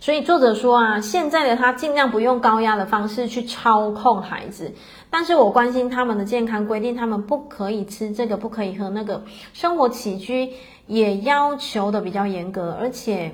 [0.04, 4.74] 所以作者说啊，现在的他尽量不用高压的方式去操控孩子，
[5.10, 10.52] 但是我关心他们的健康，规定他们不可以吃这个，不可以喝那个，生活起居
[10.88, 13.34] 也要求的比较严格，而且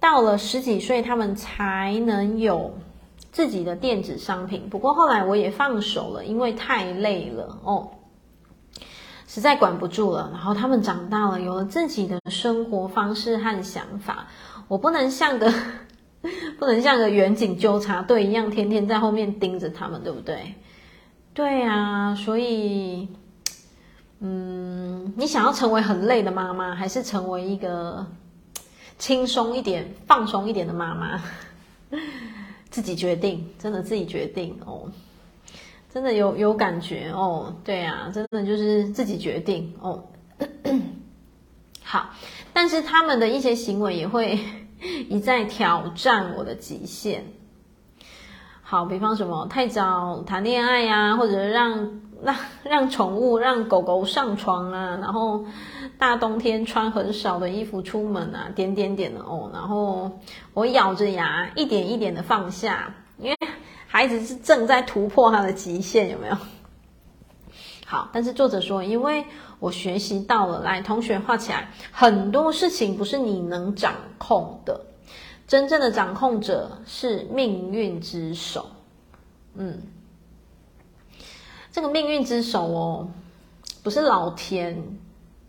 [0.00, 2.72] 到了十几岁，他们才能有。
[3.30, 7.90] 自己的电子商品，不过后来我也放手了，因为太累了哦，
[9.28, 10.30] 实在管不住了。
[10.32, 14.28] 然后他们长大了，有了自己的生活方式和想法，
[14.68, 15.52] 我不能像个
[16.58, 20.54] 不能像个远景纠察队一样，天天在后面盯着他们，对不对？
[21.34, 23.08] 对啊，所以，
[24.20, 28.06] 嗯，你想要成为很累的妈妈，还是成为一个
[28.98, 31.20] 轻松一点、放松一点的妈妈？
[32.70, 34.90] 自己决定，真的自己决定哦，
[35.92, 40.02] 真的有有感觉哦，对啊，真的就是自己决定哦。
[41.82, 42.10] 好，
[42.52, 44.38] 但是他们的一些行为也会
[45.08, 47.24] 一再挑战我的极限。
[48.62, 55.44] 好，比方什么太早谈恋爱呀、或者让让 让宠物让狗狗上床啊，然后。
[55.98, 60.20] 大冬天穿很少的衣服出门啊，点点点的哦，然后
[60.52, 63.38] 我咬着牙一点一点的放下，因为
[63.86, 66.36] 孩子是正在突破他的极限，有没有？
[67.88, 69.24] 好，但是作者说，因为
[69.60, 74.80] 我学习到了，来，同学画起来，很多事情不是你能掌控的，
[75.46, 78.66] 真正的掌控者是命运之手。
[79.54, 79.80] 嗯，
[81.70, 83.08] 这个命运之手哦，
[83.84, 84.82] 不是老天。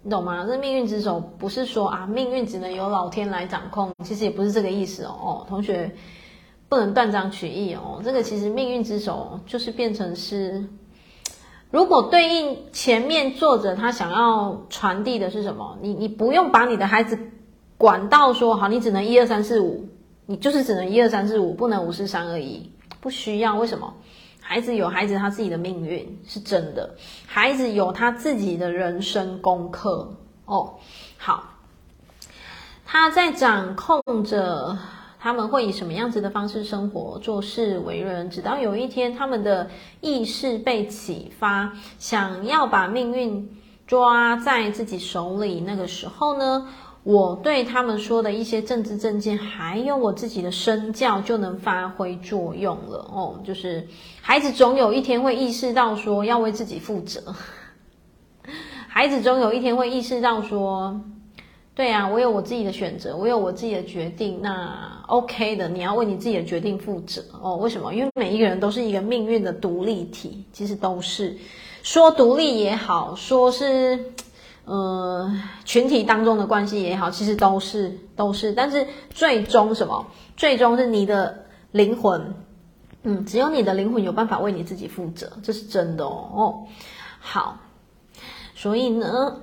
[0.03, 0.45] 你懂吗？
[0.47, 5.17] 这命运之手不是说啊，命运只能由老天来掌控，其实也不是这个意思哦。
[5.21, 5.93] 哦，同学
[6.69, 7.99] 不能断章取义哦。
[8.05, 10.63] 这个其实命运之手就是变成是，
[11.69, 15.77] 如果对应前面作者他想要传递的是什么？
[15.81, 17.19] 你你不用把你的孩子
[17.77, 19.89] 管到说好，你只能一二三四五，
[20.25, 23.55] 你就是只能一二三四五，不能五四三二一，不需要。
[23.55, 23.93] 为什么？
[24.39, 30.75] 孩子有孩子他自己的命运是真的，孩子有他自己的人生功课哦。
[31.17, 31.43] 好，
[32.85, 34.77] 他在掌控着
[35.27, 43.45] 他们会以什么样子的方式生活、做事、为人，直到有一天他们的意识被启发，想要把命运
[43.85, 46.69] 抓在自己手里，那个时候呢，
[47.03, 53.37] 我对他们说的一些政治政见，还有我自己的身教，就能发挥作用了哦。
[53.43, 53.85] 就是
[54.21, 57.35] 孩子总有一天会意识到说要为自己负责，
[58.87, 61.01] 孩子总有一天会意识到说，
[61.75, 67.57] 对啊，我有我自己的选择，我有我自己的决定，那 OK 的，你要为你自己的决定负责哦。
[67.57, 67.93] 为什么？
[67.93, 71.35] 因为每一个人都是一个命运的独立体，其实都是
[71.83, 74.13] 说独立也好，说是。
[74.69, 75.31] 呃，
[75.63, 80.05] 群体当中的关系也好，其实都是都是，但是最终什么？
[80.35, 82.33] 最终是你的灵魂，
[83.03, 86.29] 嗯，只有你的灵魂有办法为你自己负责，这是真的哦。
[86.35, 86.67] 哦，
[87.21, 87.59] 好，
[88.55, 89.37] 所以呢，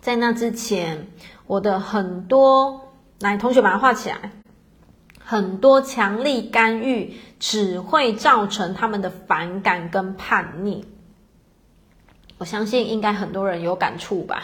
[0.00, 1.06] 在那之前，
[1.46, 2.85] 我的很多，
[3.20, 4.30] 来，同学把它画起来，
[5.18, 10.84] 很多强力干预只会造成他们的反感跟叛逆。
[12.38, 14.42] 我相信应该很多人有感触吧，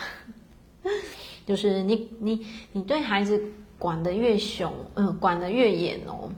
[1.46, 3.42] 就是你你你对孩子
[3.78, 6.30] 管得越凶，嗯、管得越严哦，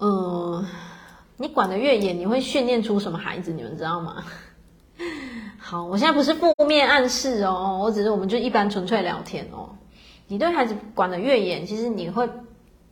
[0.00, 0.66] 嗯、
[1.36, 3.52] 你管得越严，你会训练出什么孩子？
[3.52, 4.24] 你们知道吗？
[5.58, 9.70] 好，我现在不是负面暗示哦，我只是我们就一般纯粹聊天哦。
[10.28, 12.28] 你对孩子管的越严，其实你会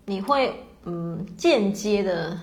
[0.06, 2.38] 你会嗯间接的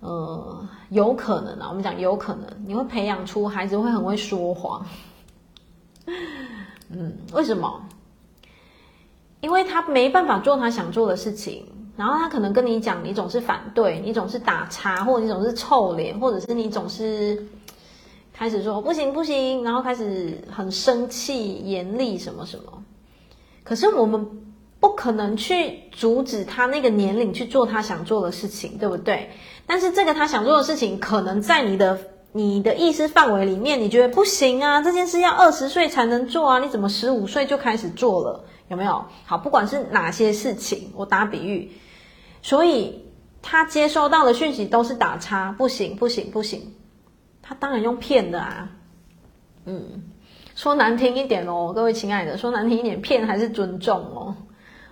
[0.00, 4.86] 呃，有可能啊，我们讲有可能，你会培养出孩子会很会说谎。
[6.90, 7.82] 嗯，为什么？
[9.40, 11.64] 因为他没办法做他想做的事情，
[11.96, 17.46] 然后他可能跟你讲，你总是反对，你总是打岔，或者你总是臭脸，或者是你总是
[18.32, 22.77] 开始说不行不行，然后开始很生气、严厉什么什么。
[23.68, 24.26] 可是我们
[24.80, 29.28] 不可能去阻止他那个年龄去做他想做的事情，对不对？
[29.66, 31.98] 但是这个他想做的事情，可能在你的
[32.32, 38.42] 你的意识范围里面，你觉得不行啊，这件事要二十岁才能做啊，你怎么十五岁就开始做了？
[38.68, 39.04] 有没有？
[39.26, 41.70] 好，不管是哪些事情，我打比喻，
[42.40, 43.04] 所以
[43.42, 46.72] 他接收到的讯息都是打叉，不行，不行，不行。
[47.42, 48.70] 他当然用骗的啊，
[49.66, 50.04] 嗯，
[50.58, 54.34] 说难听一点哦，各位亲爱的，说难听一点，骗还是尊重哦，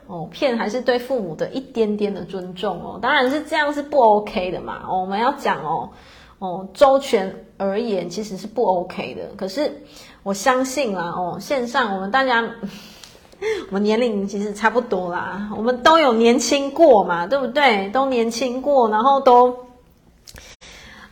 [0.07, 5.91] 哦，骗还是对父母的一点点的尊重哦，当然是这样是不 OK 的嘛，我们要讲哦，
[6.39, 9.83] 哦，周全而言其实是不 OK 的，可是
[10.23, 12.49] 我相信啦，哦，线上我们大家。
[13.69, 17.91] 我们年龄其实差不多啦，我们都有年轻过嘛，对不对？
[17.91, 19.55] 都年轻过，然后都，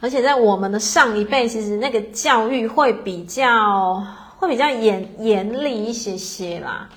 [0.01, 4.03] 而且在我们的上一辈，其实那个教育会比较
[4.45, 6.89] 会比较严严厉一些些啦。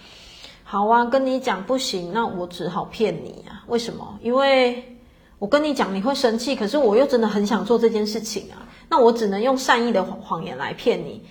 [0.64, 3.64] 好啊，跟你讲不行，那我只好骗你啊。
[3.68, 4.20] 为什么？
[4.22, 4.98] 因为
[5.40, 8.68] 我跟你讲你会生气，可是我又真的很想做这件事情啊。
[8.90, 11.22] 那我只能用善意的谎言来骗你，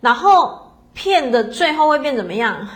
[0.00, 2.68] 然后骗的最后会变怎么样？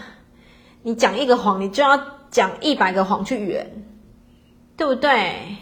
[0.83, 3.85] 你讲一个谎，你就要讲一百个谎去圆，
[4.77, 5.57] 对不对？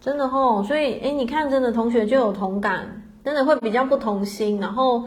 [0.00, 4.58] 真的吼，所以诶，你看，真的同学就有同感，真的会比较不同心。
[4.60, 5.04] 然后，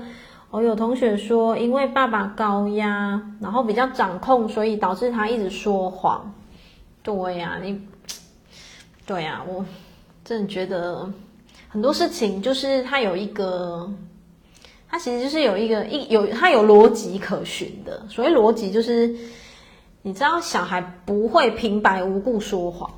[0.51, 6.33] 哦，有同学说，因为爸爸高压，然后比较掌控，所以导致他一直说谎。
[7.01, 7.81] 对呀，你，
[9.07, 9.65] 对呀，我
[10.23, 11.09] 真的觉得
[11.69, 13.91] 很多事情就是他有一个。
[14.89, 19.07] 他其实就是有一个一有他有逻辑可循的，所谓逻辑就是，
[20.01, 22.91] 你知道小孩不会平白无故说谎，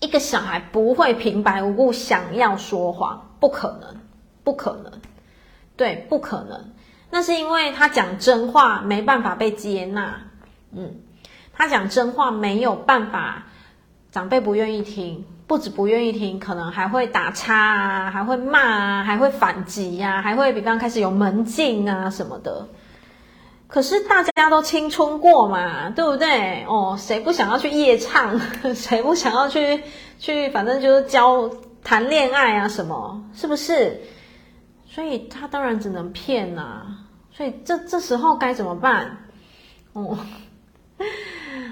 [0.00, 3.94] 一个小孩不会平白无故想要说谎，不可能，
[4.42, 4.90] 不可能，
[5.76, 6.72] 对，不可能，
[7.10, 10.22] 那是因为他讲真话没办法被接纳，
[10.72, 10.96] 嗯，
[11.52, 13.44] 他讲真话没有办法，
[14.10, 15.24] 长辈不愿意听。
[15.46, 22.66] 不止不愿意听，可能还会打岔啊，还会骂啊，还会反击呀，还会比方开始有门禁啊什么的。
[23.68, 26.64] 可是大家都青春过嘛，对不对？
[26.66, 28.40] 哦，谁不想要去夜唱？
[28.74, 29.82] 谁不想要去
[30.18, 30.48] 去？
[30.48, 31.50] 反正就是交
[31.82, 34.00] 谈恋爱啊什么，是不是？
[34.94, 36.98] 所以他当然只能骗啊。
[37.32, 39.18] 所以这这时候该怎么办？
[39.92, 40.16] 哦。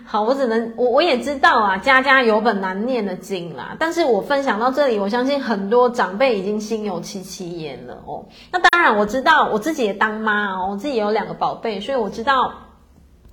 [0.05, 3.77] 好，我只能我我也知道啊，家家有本难念的经啦。
[3.79, 8.27] 但是我分享到这里，我相信很多长辈已经心有戚戚焉了哦。
[8.51, 12.53] 那当然，我知道我自己也当妈哦，我自己也有两个宝贝，所以我知道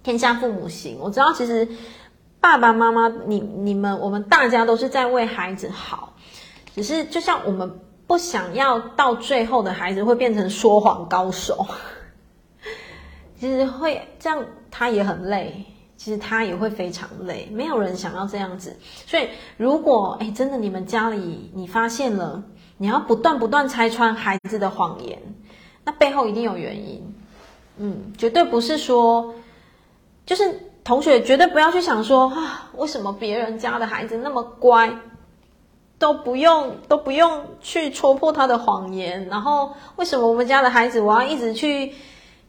[0.04, 0.98] 天下父母心。
[1.02, 1.68] 我知道其实
[2.40, 6.14] 爸爸妈妈，你你们我们大家都是在为孩子好，
[6.76, 7.80] 只是就像我们
[8.10, 11.64] 不想要到最后的孩子会变成说谎高手，
[13.39, 15.64] 其实会这样，他也很累。
[15.95, 18.74] 其实他也会非常累，没有人想要这样子。
[19.05, 22.41] 所以，如果哎，真的你们家里你发现了，
[22.78, 25.22] 你要不断不断拆穿孩子的谎言，
[25.84, 27.16] 那背后一定有原因。
[27.78, 29.36] 嗯，绝对不是说，
[30.26, 34.89] 就是同学绝对不要去想说啊，为什么别人家的孩子那么乖，
[36.00, 41.93] 都不用都不用去戳破他的谎言，然后为什么我们家的孩子我要一直去。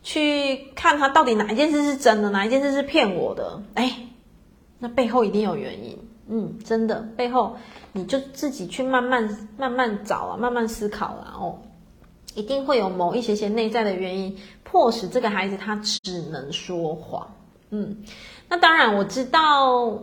[0.03, 3.61] 去看他到底哪一件事是真的，哪一件事是骗我的？
[3.75, 4.09] 哎，
[4.79, 5.99] 那背后一定有原因。
[6.27, 7.55] 嗯，真的，背后
[7.93, 9.29] 你就自己去慢慢
[9.59, 11.59] 慢慢找啊，慢慢思考了哦，
[12.35, 17.35] 一定会有某一些些内在的原因，迫使这个孩子他只能说谎。
[17.69, 17.99] 嗯，
[18.49, 19.99] 那当然我知道，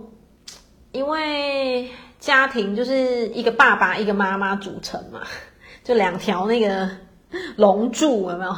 [0.92, 1.90] 因为
[2.28, 5.22] 家庭就是一个爸爸一个妈妈组成嘛，
[5.82, 6.90] 就两条那个
[7.56, 8.54] 龙柱，有没有？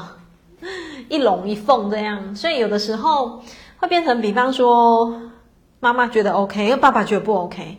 [1.07, 3.43] 一龙一凤这样，所以有的时候
[3.77, 5.21] 会变成，比方说
[5.79, 7.77] 妈妈觉得 OK，爸爸觉得不 OK，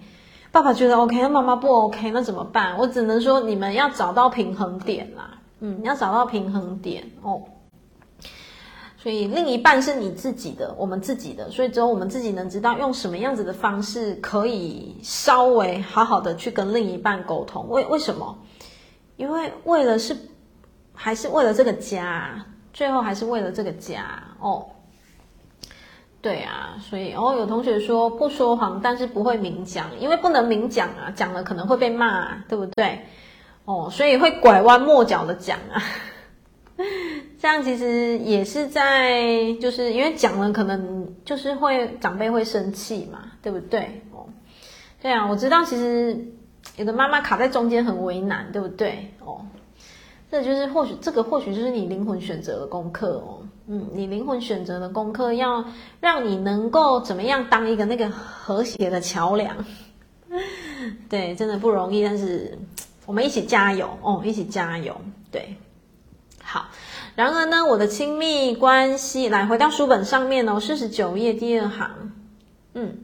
[0.53, 2.79] 爸爸觉得 OK，妈妈不 OK，那怎么办？
[2.79, 7.43] 我只能说你们要找到平衡点啦，嗯，要找到平衡点哦。
[9.03, 17.69] 所以另一半是你自己的，我们自己的，所以只有我们自己能知道用什么样子的方式可以稍微好好的去跟另一半沟通。
[17.71, 18.39] 为为什么？
[19.17, 20.17] 因为为了是
[20.95, 22.45] 还是为了这个家。
[22.73, 24.65] 最后还是为了这个家哦，
[26.23, 33.05] 对啊，所以哦，有同学说不说谎，但是不会明讲，因为不能明讲啊，讲了可能会被骂，对不对？
[33.65, 35.83] 哦，所以会拐弯抹角的讲啊，
[37.41, 44.03] 这样其实也是在，就是因为讲了可能就是会长辈会生气嘛，对不对？
[44.13, 44.27] 哦，
[45.01, 46.27] 对啊，我知道其实
[46.77, 49.15] 有的妈妈卡在中间很为难，对不对？
[49.25, 49.47] 哦。
[50.31, 55.65] 这就是或许这个或许就是你灵魂选择的功课哦，嗯，你灵魂选择的功课要
[55.99, 59.65] 让你能够怎么样当一个那个和谐的桥梁，
[61.09, 62.57] 对，真的不容易，但是
[63.07, 65.01] 我们一起加油哦，一起加油，
[65.33, 65.57] 对，
[66.43, 66.69] 好。
[67.17, 72.13] 然而呢，我的亲密关系，来回到书本上面哦，四十九页第二行，
[72.75, 72.99] 嗯，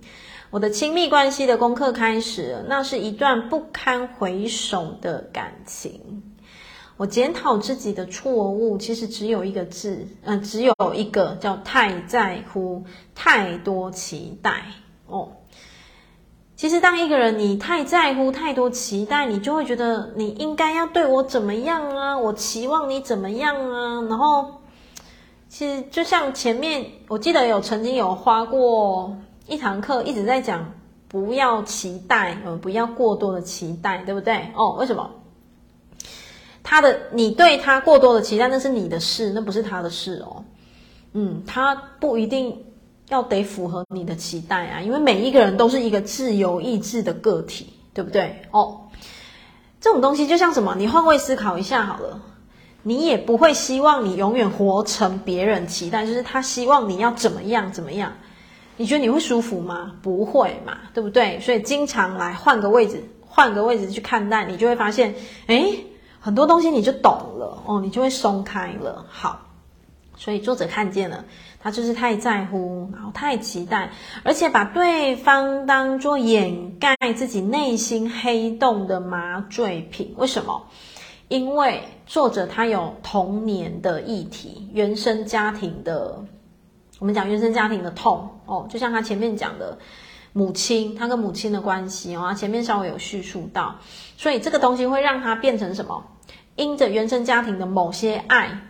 [0.51, 6.23] 我的亲密关系的功课开始了，那是一段不堪回首的感情。
[6.97, 12.85] 我检讨自己的错误，其实只有一个字，嗯、只有一个叫太在乎，
[13.15, 14.63] 太多期待
[15.07, 15.36] 哦。
[16.57, 22.17] 其实当一个人你太在乎，太多期待，你就会觉得你应该要对我怎么样啊？
[22.17, 24.01] 我期望你怎么样啊？
[24.09, 24.63] 然后，
[25.51, 29.15] 其实就像前面我记得有曾经有花过
[29.47, 30.73] 一堂课一直在讲，
[31.09, 34.51] 不要期待，嗯，不要过多的期待，对不对？
[34.55, 35.11] 哦，为什么？
[36.63, 40.43] 他的，你对他过多的期待，那是你的事，那不是他的事哦。
[41.13, 42.66] 嗯，他不一定
[43.09, 48.43] 要得符合你的期待啊，因为每一个人都是一个自由意志的个体，对不对？
[48.51, 48.89] 哦，
[49.81, 50.75] 这种东西就像什么？
[50.77, 52.21] 你换位思考一下好了，
[52.83, 58.13] 你也不会希望你永远活成别人期待，就是他希望你要怎么样怎么样，
[58.77, 59.93] 你觉得你会舒服吗？
[60.03, 61.39] 不会嘛，对不对？
[61.41, 65.15] 所以经常来换个位置，换个位置去看待，你就会发现，
[65.47, 65.87] 诶
[66.19, 69.07] 很多东西你就懂了哦，你就会松开了。
[69.09, 69.47] 好，
[70.17, 71.25] 所以作者看见了，
[71.61, 73.91] 他就是太在乎，然后太期待，
[74.23, 80.15] 而且把对方当作掩盖自己内心黑洞的麻醉品。
[80.17, 80.67] 为什么？
[81.29, 86.25] 因为作者他有童年的议题，原生家庭的，
[86.99, 89.79] 我们讲原生家庭的痛哦，就像他前面讲的。
[90.33, 93.77] 母亲，他跟母亲的关系哦，他前面稍微有叙述到，
[94.19, 96.05] 所以这个东西会让他变成什么？
[96.57, 98.61] 因着原生家庭的某些爱，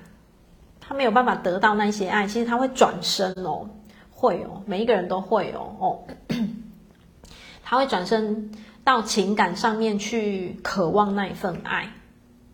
[0.87, 3.68] 他没有办法得到那些爱，其实他会转身哦，
[4.11, 5.99] 会哦，每一个人都会哦哦，
[7.64, 8.51] 他会转身
[8.84, 11.89] 到情感上面去渴望那一份爱，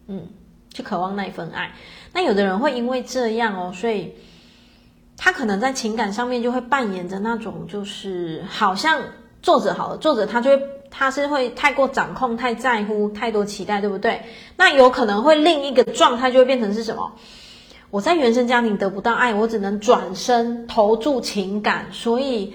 [0.06, 0.26] 嗯，
[0.72, 1.72] 去渴望那一份爱。
[2.12, 4.14] 那有的人会因为这样哦，所以。
[5.24, 9.00] 他可能在情感上面就会扮演着那种，就是好像
[9.40, 14.20] 作者好了，作者他就会他是会太过掌控、太在乎、太多期待，对不对？
[14.56, 17.12] 那有可能会另一个状态就会变成是什么？
[17.92, 22.54] 我在原生家庭得不到爱，我只能转身投注情感，所以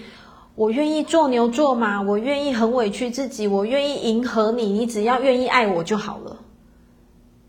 [0.55, 6.37] 我愿意做牛做马，我愿意很委屈自己，我愿意迎合你，你只要愿意爱我就好了。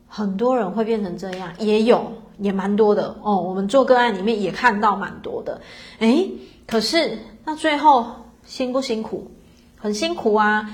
[0.06, 2.12] 很多人会变成这样，也有。
[2.40, 5.60] 也蛮多的哦，我们做个案里面也看到蛮多的，
[5.98, 6.30] 诶，
[6.68, 8.06] 可是那最后
[8.44, 9.28] 辛不辛苦？
[9.76, 10.70] 很辛苦啊！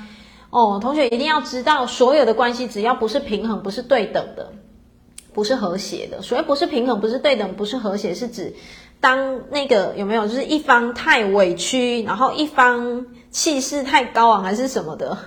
[0.51, 4.53] 哦，同学一定要知道，所有的关系只要不是平衡、不是对等的、
[5.35, 8.55] 不是和谐的，所谓不是平衡、不是对等、不是和谐，是指
[9.01, 15.19] 当那个有没有，就是一方太委屈，然后一方气势太高昂，还是什么的？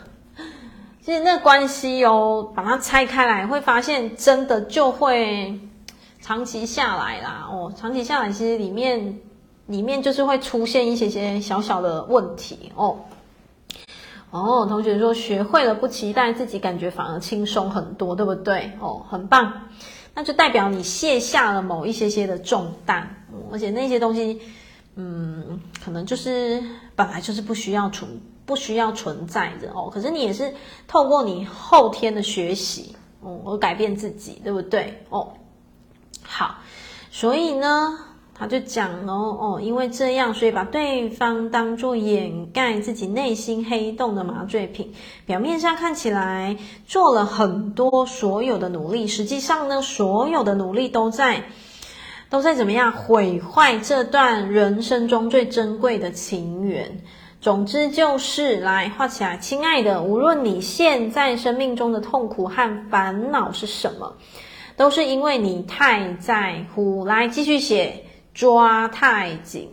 [1.03, 5.59] 其实那关系哦，把它拆开来，会发现真的就会。
[6.19, 9.19] 长期下来啦，哦，长期下来，其实里面
[9.67, 12.97] 里面就是会出现一些些小小的问题哦。
[14.31, 18.73] 哦，同学说学会了不期待自己，感觉反而轻松很多，对不对？
[18.81, 19.69] 哦，很棒，
[20.17, 23.07] 那就代表你卸下了某一些些的重担，
[23.51, 24.41] 而且那些东西，
[24.95, 26.59] 嗯，可能就是
[26.95, 29.91] 本来就是不需要存不需要存在的哦。
[29.93, 30.51] 可是你也是
[30.87, 35.05] 透过你后天的学习，哦，而改变自己，对不对？
[35.09, 35.33] 哦。
[36.23, 36.55] 好，
[37.11, 37.99] 所以呢，
[38.39, 44.93] 他就讲哦哦，因为这样，所以把对方当作掩盖自己内心黑洞的麻醉品。
[45.25, 51.45] 表面上看起来做了很多所有的努力，实际上呢，所有的努力都在
[52.29, 57.01] 都在怎么样毁坏这段人生中最珍贵的情缘。
[57.39, 64.15] 总之就是来画起来，亲爱的，无论你现在生命中的痛苦和烦恼是什么。
[64.75, 68.05] 都是因为你太在乎，来继续写
[68.37, 69.67] 抓太紧，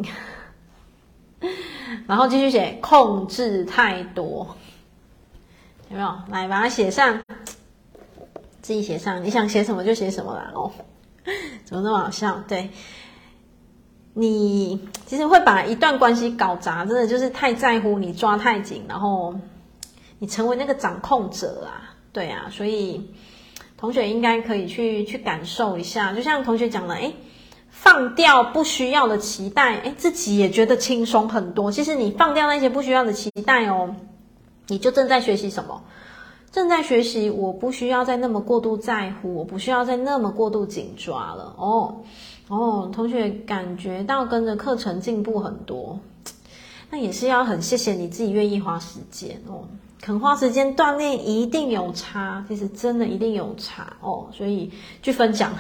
[2.09, 4.57] 然后继续写控制太多，
[5.91, 6.15] 有没有？
[6.31, 7.23] 来把它写上，
[8.63, 10.73] 自己写上，你想写什么就写什么啦哦。
[11.67, 12.43] 怎么那么好笑？
[12.49, 12.71] 对，
[14.15, 19.39] 你其实会把一段关系搞砸，真的就是太在乎你抓太紧，然后
[20.19, 23.11] 你成为那个掌控者啊，对啊，所以
[23.77, 27.15] 同学应该可以去去感受一下，就像同学讲的，诶，
[27.77, 31.73] 放掉不需要的期待，诶，自己也觉得轻松很多。
[31.73, 33.95] 其实你放掉那些不需要的期待哦，
[34.69, 35.83] 你就正在学习什么？
[36.51, 41.97] 正在学习，我不需要再那么过度在乎，我不需要再那么过度紧抓了哦。
[42.49, 45.99] 哦，同学感觉到跟着课程进步很多，
[46.91, 49.67] 那也是要很谢谢你自己愿意花时间哦，
[50.01, 54.71] 肯花时间锻炼一定有差，其实真的一定有差哦，所以
[55.03, 55.53] 去分享，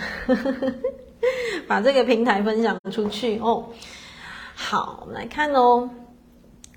[1.68, 3.66] 把这个平台分享出去哦。
[4.54, 5.90] 好，我们来看哦。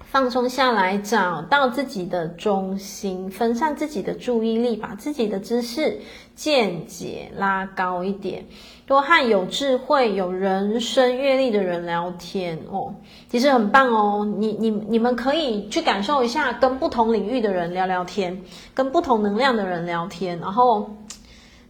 [0.10, 6.00] 放松下来，找到自己的中心，分散自己的注意力，把自己的知识
[6.34, 8.46] 见解拉高一点，
[8.86, 12.96] 多和有智慧、有人生阅历的人聊天哦，
[13.30, 14.26] 其实很棒哦。
[14.38, 18.42] 你、你、你们可以去感受一下，跟不同领域的人聊聊天，
[18.74, 20.90] 跟不同能量的人聊天，然后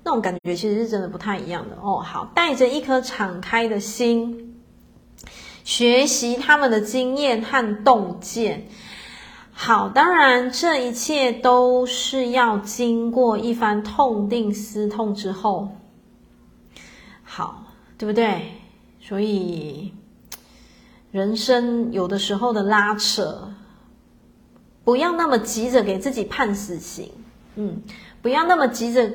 [0.07, 1.99] 那种感觉其实是真的不太一样的哦。
[1.99, 4.63] 好，带着一颗敞开的心。
[5.65, 8.69] 学习他们的经验和洞见，
[9.51, 15.75] 好，当然这一切都是要经过一番痛定思痛之后，
[17.21, 17.65] 好，
[17.97, 18.43] 对不对？
[19.01, 19.93] 所以
[21.11, 23.51] 人生有的时候的拉扯，
[24.85, 27.11] 不要那么急着给自己判死刑，
[27.55, 27.81] 嗯，
[28.21, 29.11] 不要那么急着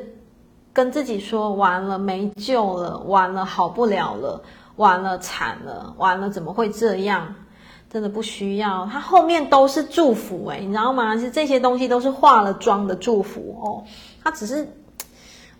[0.72, 4.42] 跟自己说完了没救了，完了好不了了。
[4.76, 7.34] 完了，惨了，完了，怎么会这样？
[7.90, 11.14] 真的不需要，它后面都是祝福诶，你知道吗？
[11.14, 13.84] 其实这些东西都是化了妆的祝福哦，
[14.24, 14.66] 它只是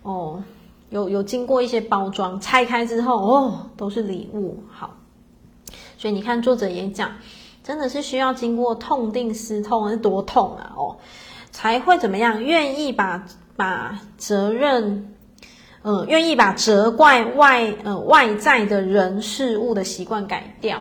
[0.01, 0.41] 哦，
[0.89, 4.63] 有有经过一些包装，拆开之后哦，都是礼物。
[4.71, 4.95] 好，
[5.99, 7.11] 所以你看，作者也讲，
[7.63, 10.97] 真的是需要经过痛定思痛，是多痛啊哦，
[11.51, 12.43] 才会怎么样？
[12.43, 13.23] 愿意把
[13.55, 15.09] 把责任。
[15.85, 20.79] 嗯，愿意把责怪外呃外在的人事物的习惯改掉，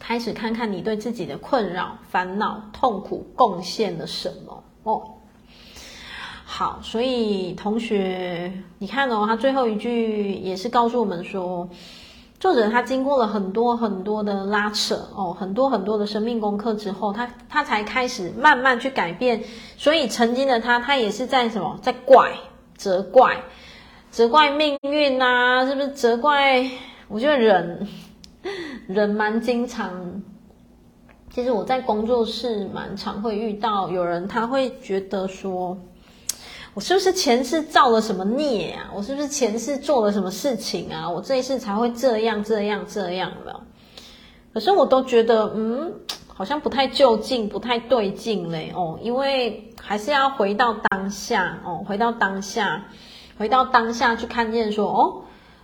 [0.00, 5.00] 开始看看你对自己的困扰、烦恼、痛苦贡献了什么哦。
[6.44, 11.68] 好，所以同学，你看哦，他最后一句也是告诉我们说，
[12.40, 19.42] 作者他经过了很多很多的拉扯哦，很多很多的生命功课之后，他他才开始慢慢去改变。
[19.76, 22.32] 所以曾经的他，他也是在什么，在怪、
[22.76, 23.36] 责怪。
[24.10, 25.26] 责怪命运呐、
[25.60, 26.64] 啊，是不是责怪？
[27.08, 27.86] 我觉得人
[28.86, 30.22] 人蛮经常，
[31.30, 35.76] 其实我在工作室蛮常会遇到有人，他会觉得说，
[36.78, 38.88] 我是不是前世造了什么孽啊？
[38.94, 41.10] 我是不是前世做了什么事情啊？
[41.10, 43.60] 我这一世才会这样这样这样的。
[44.54, 45.92] 可是我都觉得，嗯，
[46.28, 52.84] 好像不太就近，不太对劲嘞哦，因为还是要回到当下哦，回到当下。
[53.36, 55.22] 回到当下去看见说哦，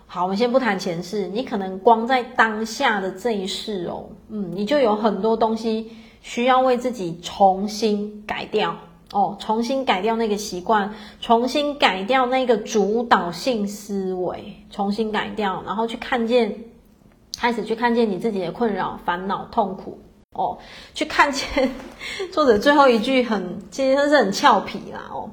[0.09, 5.93] 好，我们先不谈前世，你可能光在当下的这一世哦，嗯，你就有很多东西
[6.23, 8.77] 需要为自己重新改掉
[9.15, 16.65] 哦，重新改掉那个习惯，重新改掉那个主导性思维，重新改掉，然后去看见，
[17.39, 20.01] 开始去看见你自己的困扰、烦恼、痛苦
[20.33, 20.59] 哦，
[20.95, 21.71] 去看见
[22.33, 25.31] 作者最后一句很，其实是很俏皮啦哦。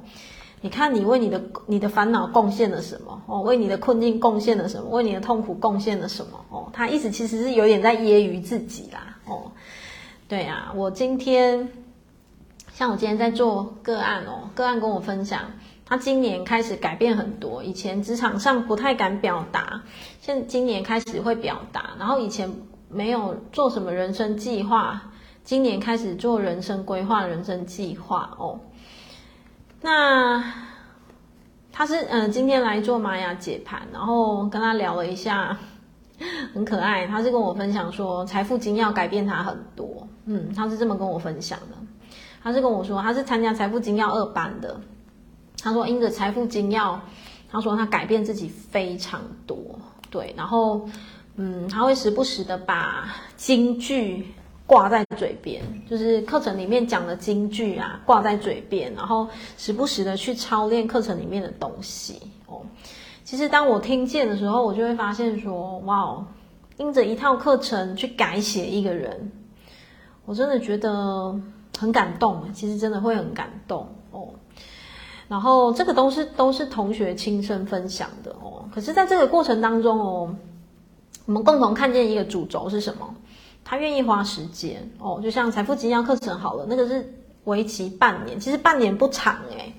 [0.60, 3.20] 你看，你为你的你的烦恼贡献了什么？
[3.26, 4.88] 哦，为你的困境贡献了什么？
[4.90, 6.38] 为你的痛苦贡献了什么？
[6.50, 9.18] 哦，他意思其实是有点在揶揄自己啦。
[9.26, 9.50] 哦，
[10.28, 11.68] 对啊，我今天
[12.82, 15.42] 像我今天在做个案哦，个案跟我分享，
[15.86, 19.82] 他今年开始改变很多，以前职场上不太敢表达，
[20.20, 22.52] 现今年开始会表达，然后以前
[22.88, 25.00] 没有做什么人生计划，
[25.44, 28.58] 今年开始做人生规划、人生计划哦。
[29.80, 30.42] 那
[31.70, 35.56] 他是嗯、呃，今天来做玛雅解盘，然后跟他聊了一下，
[36.52, 37.06] 很可爱。
[37.06, 40.08] 他是跟我分享说，财富经要改变他很多。
[40.24, 41.76] 嗯，他是这么跟我分享的。
[42.42, 44.80] 他是跟我说，他是参加财富精要二班的。
[45.62, 47.00] 他说，因着财富精要，
[47.50, 49.56] 他说他改变自己非常多。
[50.10, 50.88] 对，然后
[51.36, 54.26] 嗯，他会时不时的把金句。
[54.64, 59.28] 挂在嘴边，就是课程里面讲的金句啊，挂在嘴边，然后
[59.58, 62.62] 时不时的去操练课程里面的东西哦。
[63.22, 66.26] 其实当我听见的时候，我就会发现说，哇哦，
[66.78, 69.30] 因着一套课程去改写一个人，
[70.24, 71.38] 我真的觉得
[71.82, 72.52] 很感动。
[72.54, 74.28] 其实真的会很感动哦。
[75.28, 78.68] 然后这个都是都是同学亲身分享的哦。
[78.74, 80.34] 可是在这个过程当中哦，
[81.26, 83.14] 我们共同看见一个主轴是什么？
[83.64, 87.14] 他愿意花时间哦，就像财富精要课程好了，那个是
[87.44, 89.72] 为期半年，其实半年不长诶，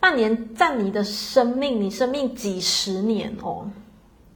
[0.00, 3.70] 半年占你的生命，你生命几十年哦，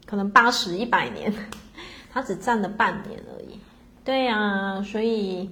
[0.04, 1.34] 可能八十一百年，
[2.12, 3.58] 他只占了半年而已。
[4.04, 5.50] 对呀，所以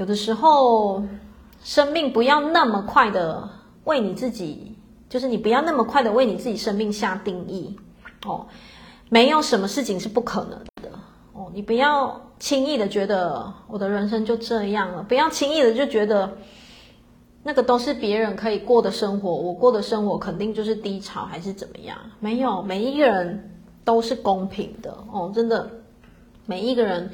[0.00, 1.04] 有的时候
[1.62, 3.46] 生命不要那么快的
[3.84, 4.74] 为你自己，
[5.10, 7.78] 就是你不要那么快的为你自己生命下定义
[8.24, 8.46] 哦，
[9.10, 10.88] 没有什么事情是不可能的
[11.34, 11.50] 哦。
[11.52, 16.32] 你不要轻易的觉得我的人生就这样了，不要轻易的就觉得
[17.42, 21.98] 那个都是别人可以过的生活，我过的生活肯定就是低潮还是怎么样？
[22.20, 25.70] 没有，每一个人都是公平的哦，真的，
[26.46, 27.10] 每一个人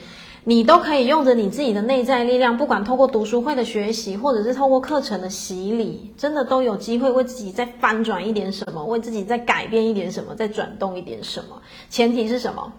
[0.48, 11.60] 你都可以用着你自己的内在力量，不管透过读书会的学习，或者是透过课程的洗礼，真的都有机会为自己再翻转一点什么，为自己再改变一点什么，再转动一点什么。
[11.90, 12.72] 前提是什么？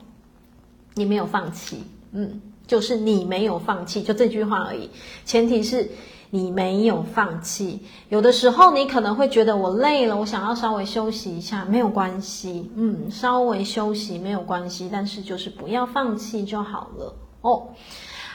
[0.94, 4.90] 你没有放弃，嗯，就是你没有放弃，就这句话而已。
[5.26, 5.92] 前提是
[6.30, 7.82] 你没有放弃。
[8.08, 17.70] 有的时候你可能会觉得我累了，我想要稍微休息一下，没有关系，嗯，稍微休息没有关系，但是就是不要放弃就好了哦。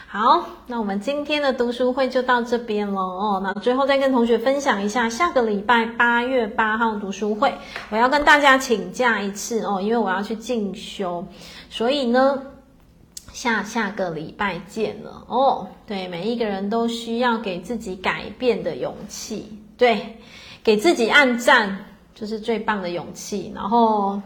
[0.06, 3.40] 好，那我们今天的读书会就到这边了哦。
[3.42, 7.54] 那最后再跟同学分享一下，下个礼拜八月八号读书会，
[7.90, 11.26] 我要跟大家请假一次哦，因为我要去进修，
[11.70, 12.42] 所以呢。
[13.32, 15.66] 下下个礼拜见了哦。
[15.86, 20.18] 对，每一个人都需要给自己改变的勇气，对，
[20.62, 23.50] 给自己按赞就是最棒的勇气。
[23.54, 24.20] 然后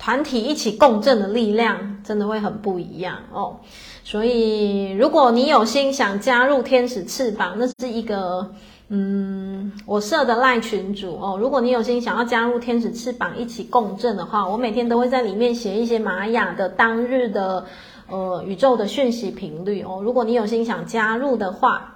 [0.00, 3.60] 团体一起共振的力量真的会很不一样哦。
[4.10, 8.50] 所以如果你有心想加入天使翅膀，那是一个
[8.88, 11.38] 嗯，我设的赖群主哦。
[11.40, 17.64] 如果你有心想要加入天使翅膀一起共振的话，我每天都会在里面写一些玛雅的当日的。
[18.12, 21.89] 呃，宇宙的讯息频率哦，如果你有心想加入的话，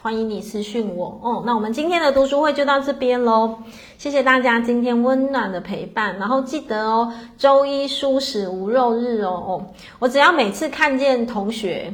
[0.00, 1.42] 欢迎你私讯我哦。
[1.44, 3.56] 那我们今天的读书会就到这边喽，
[3.98, 9.66] 谢谢大家今天温暖的陪伴，然后记得哦，周一蔬食无肉日哦哦，
[9.98, 11.92] 我只要每次看见同学，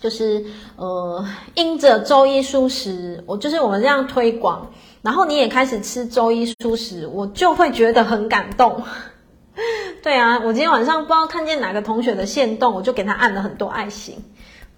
[0.00, 0.42] 就是
[0.76, 1.22] 呃，
[1.54, 4.70] 因着周一蔬食，我就是我们这样推广，
[5.02, 8.82] 然后你也开始吃周一蔬食，我就会觉得很感动。
[10.02, 14.16] 对啊，我今天晚上不知道看见哪个同学的线动，我就给他按了很多爱心。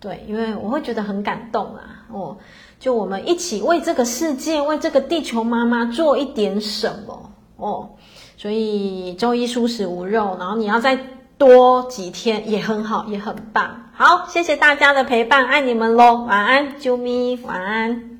[0.05, 2.05] 对，因为我会觉得很感动啊。
[2.13, 2.37] 哦，
[2.79, 7.89] 就我们一起为这个世界、为这个地球妈妈做一点什么哦。
[8.37, 10.95] 所以周一舒食无肉，然后你要再
[11.39, 13.89] 多几天也很好，也很棒。
[13.95, 18.14] 好，谢谢大家的陪伴，爱你们喽，晚安，啾咪，晚安。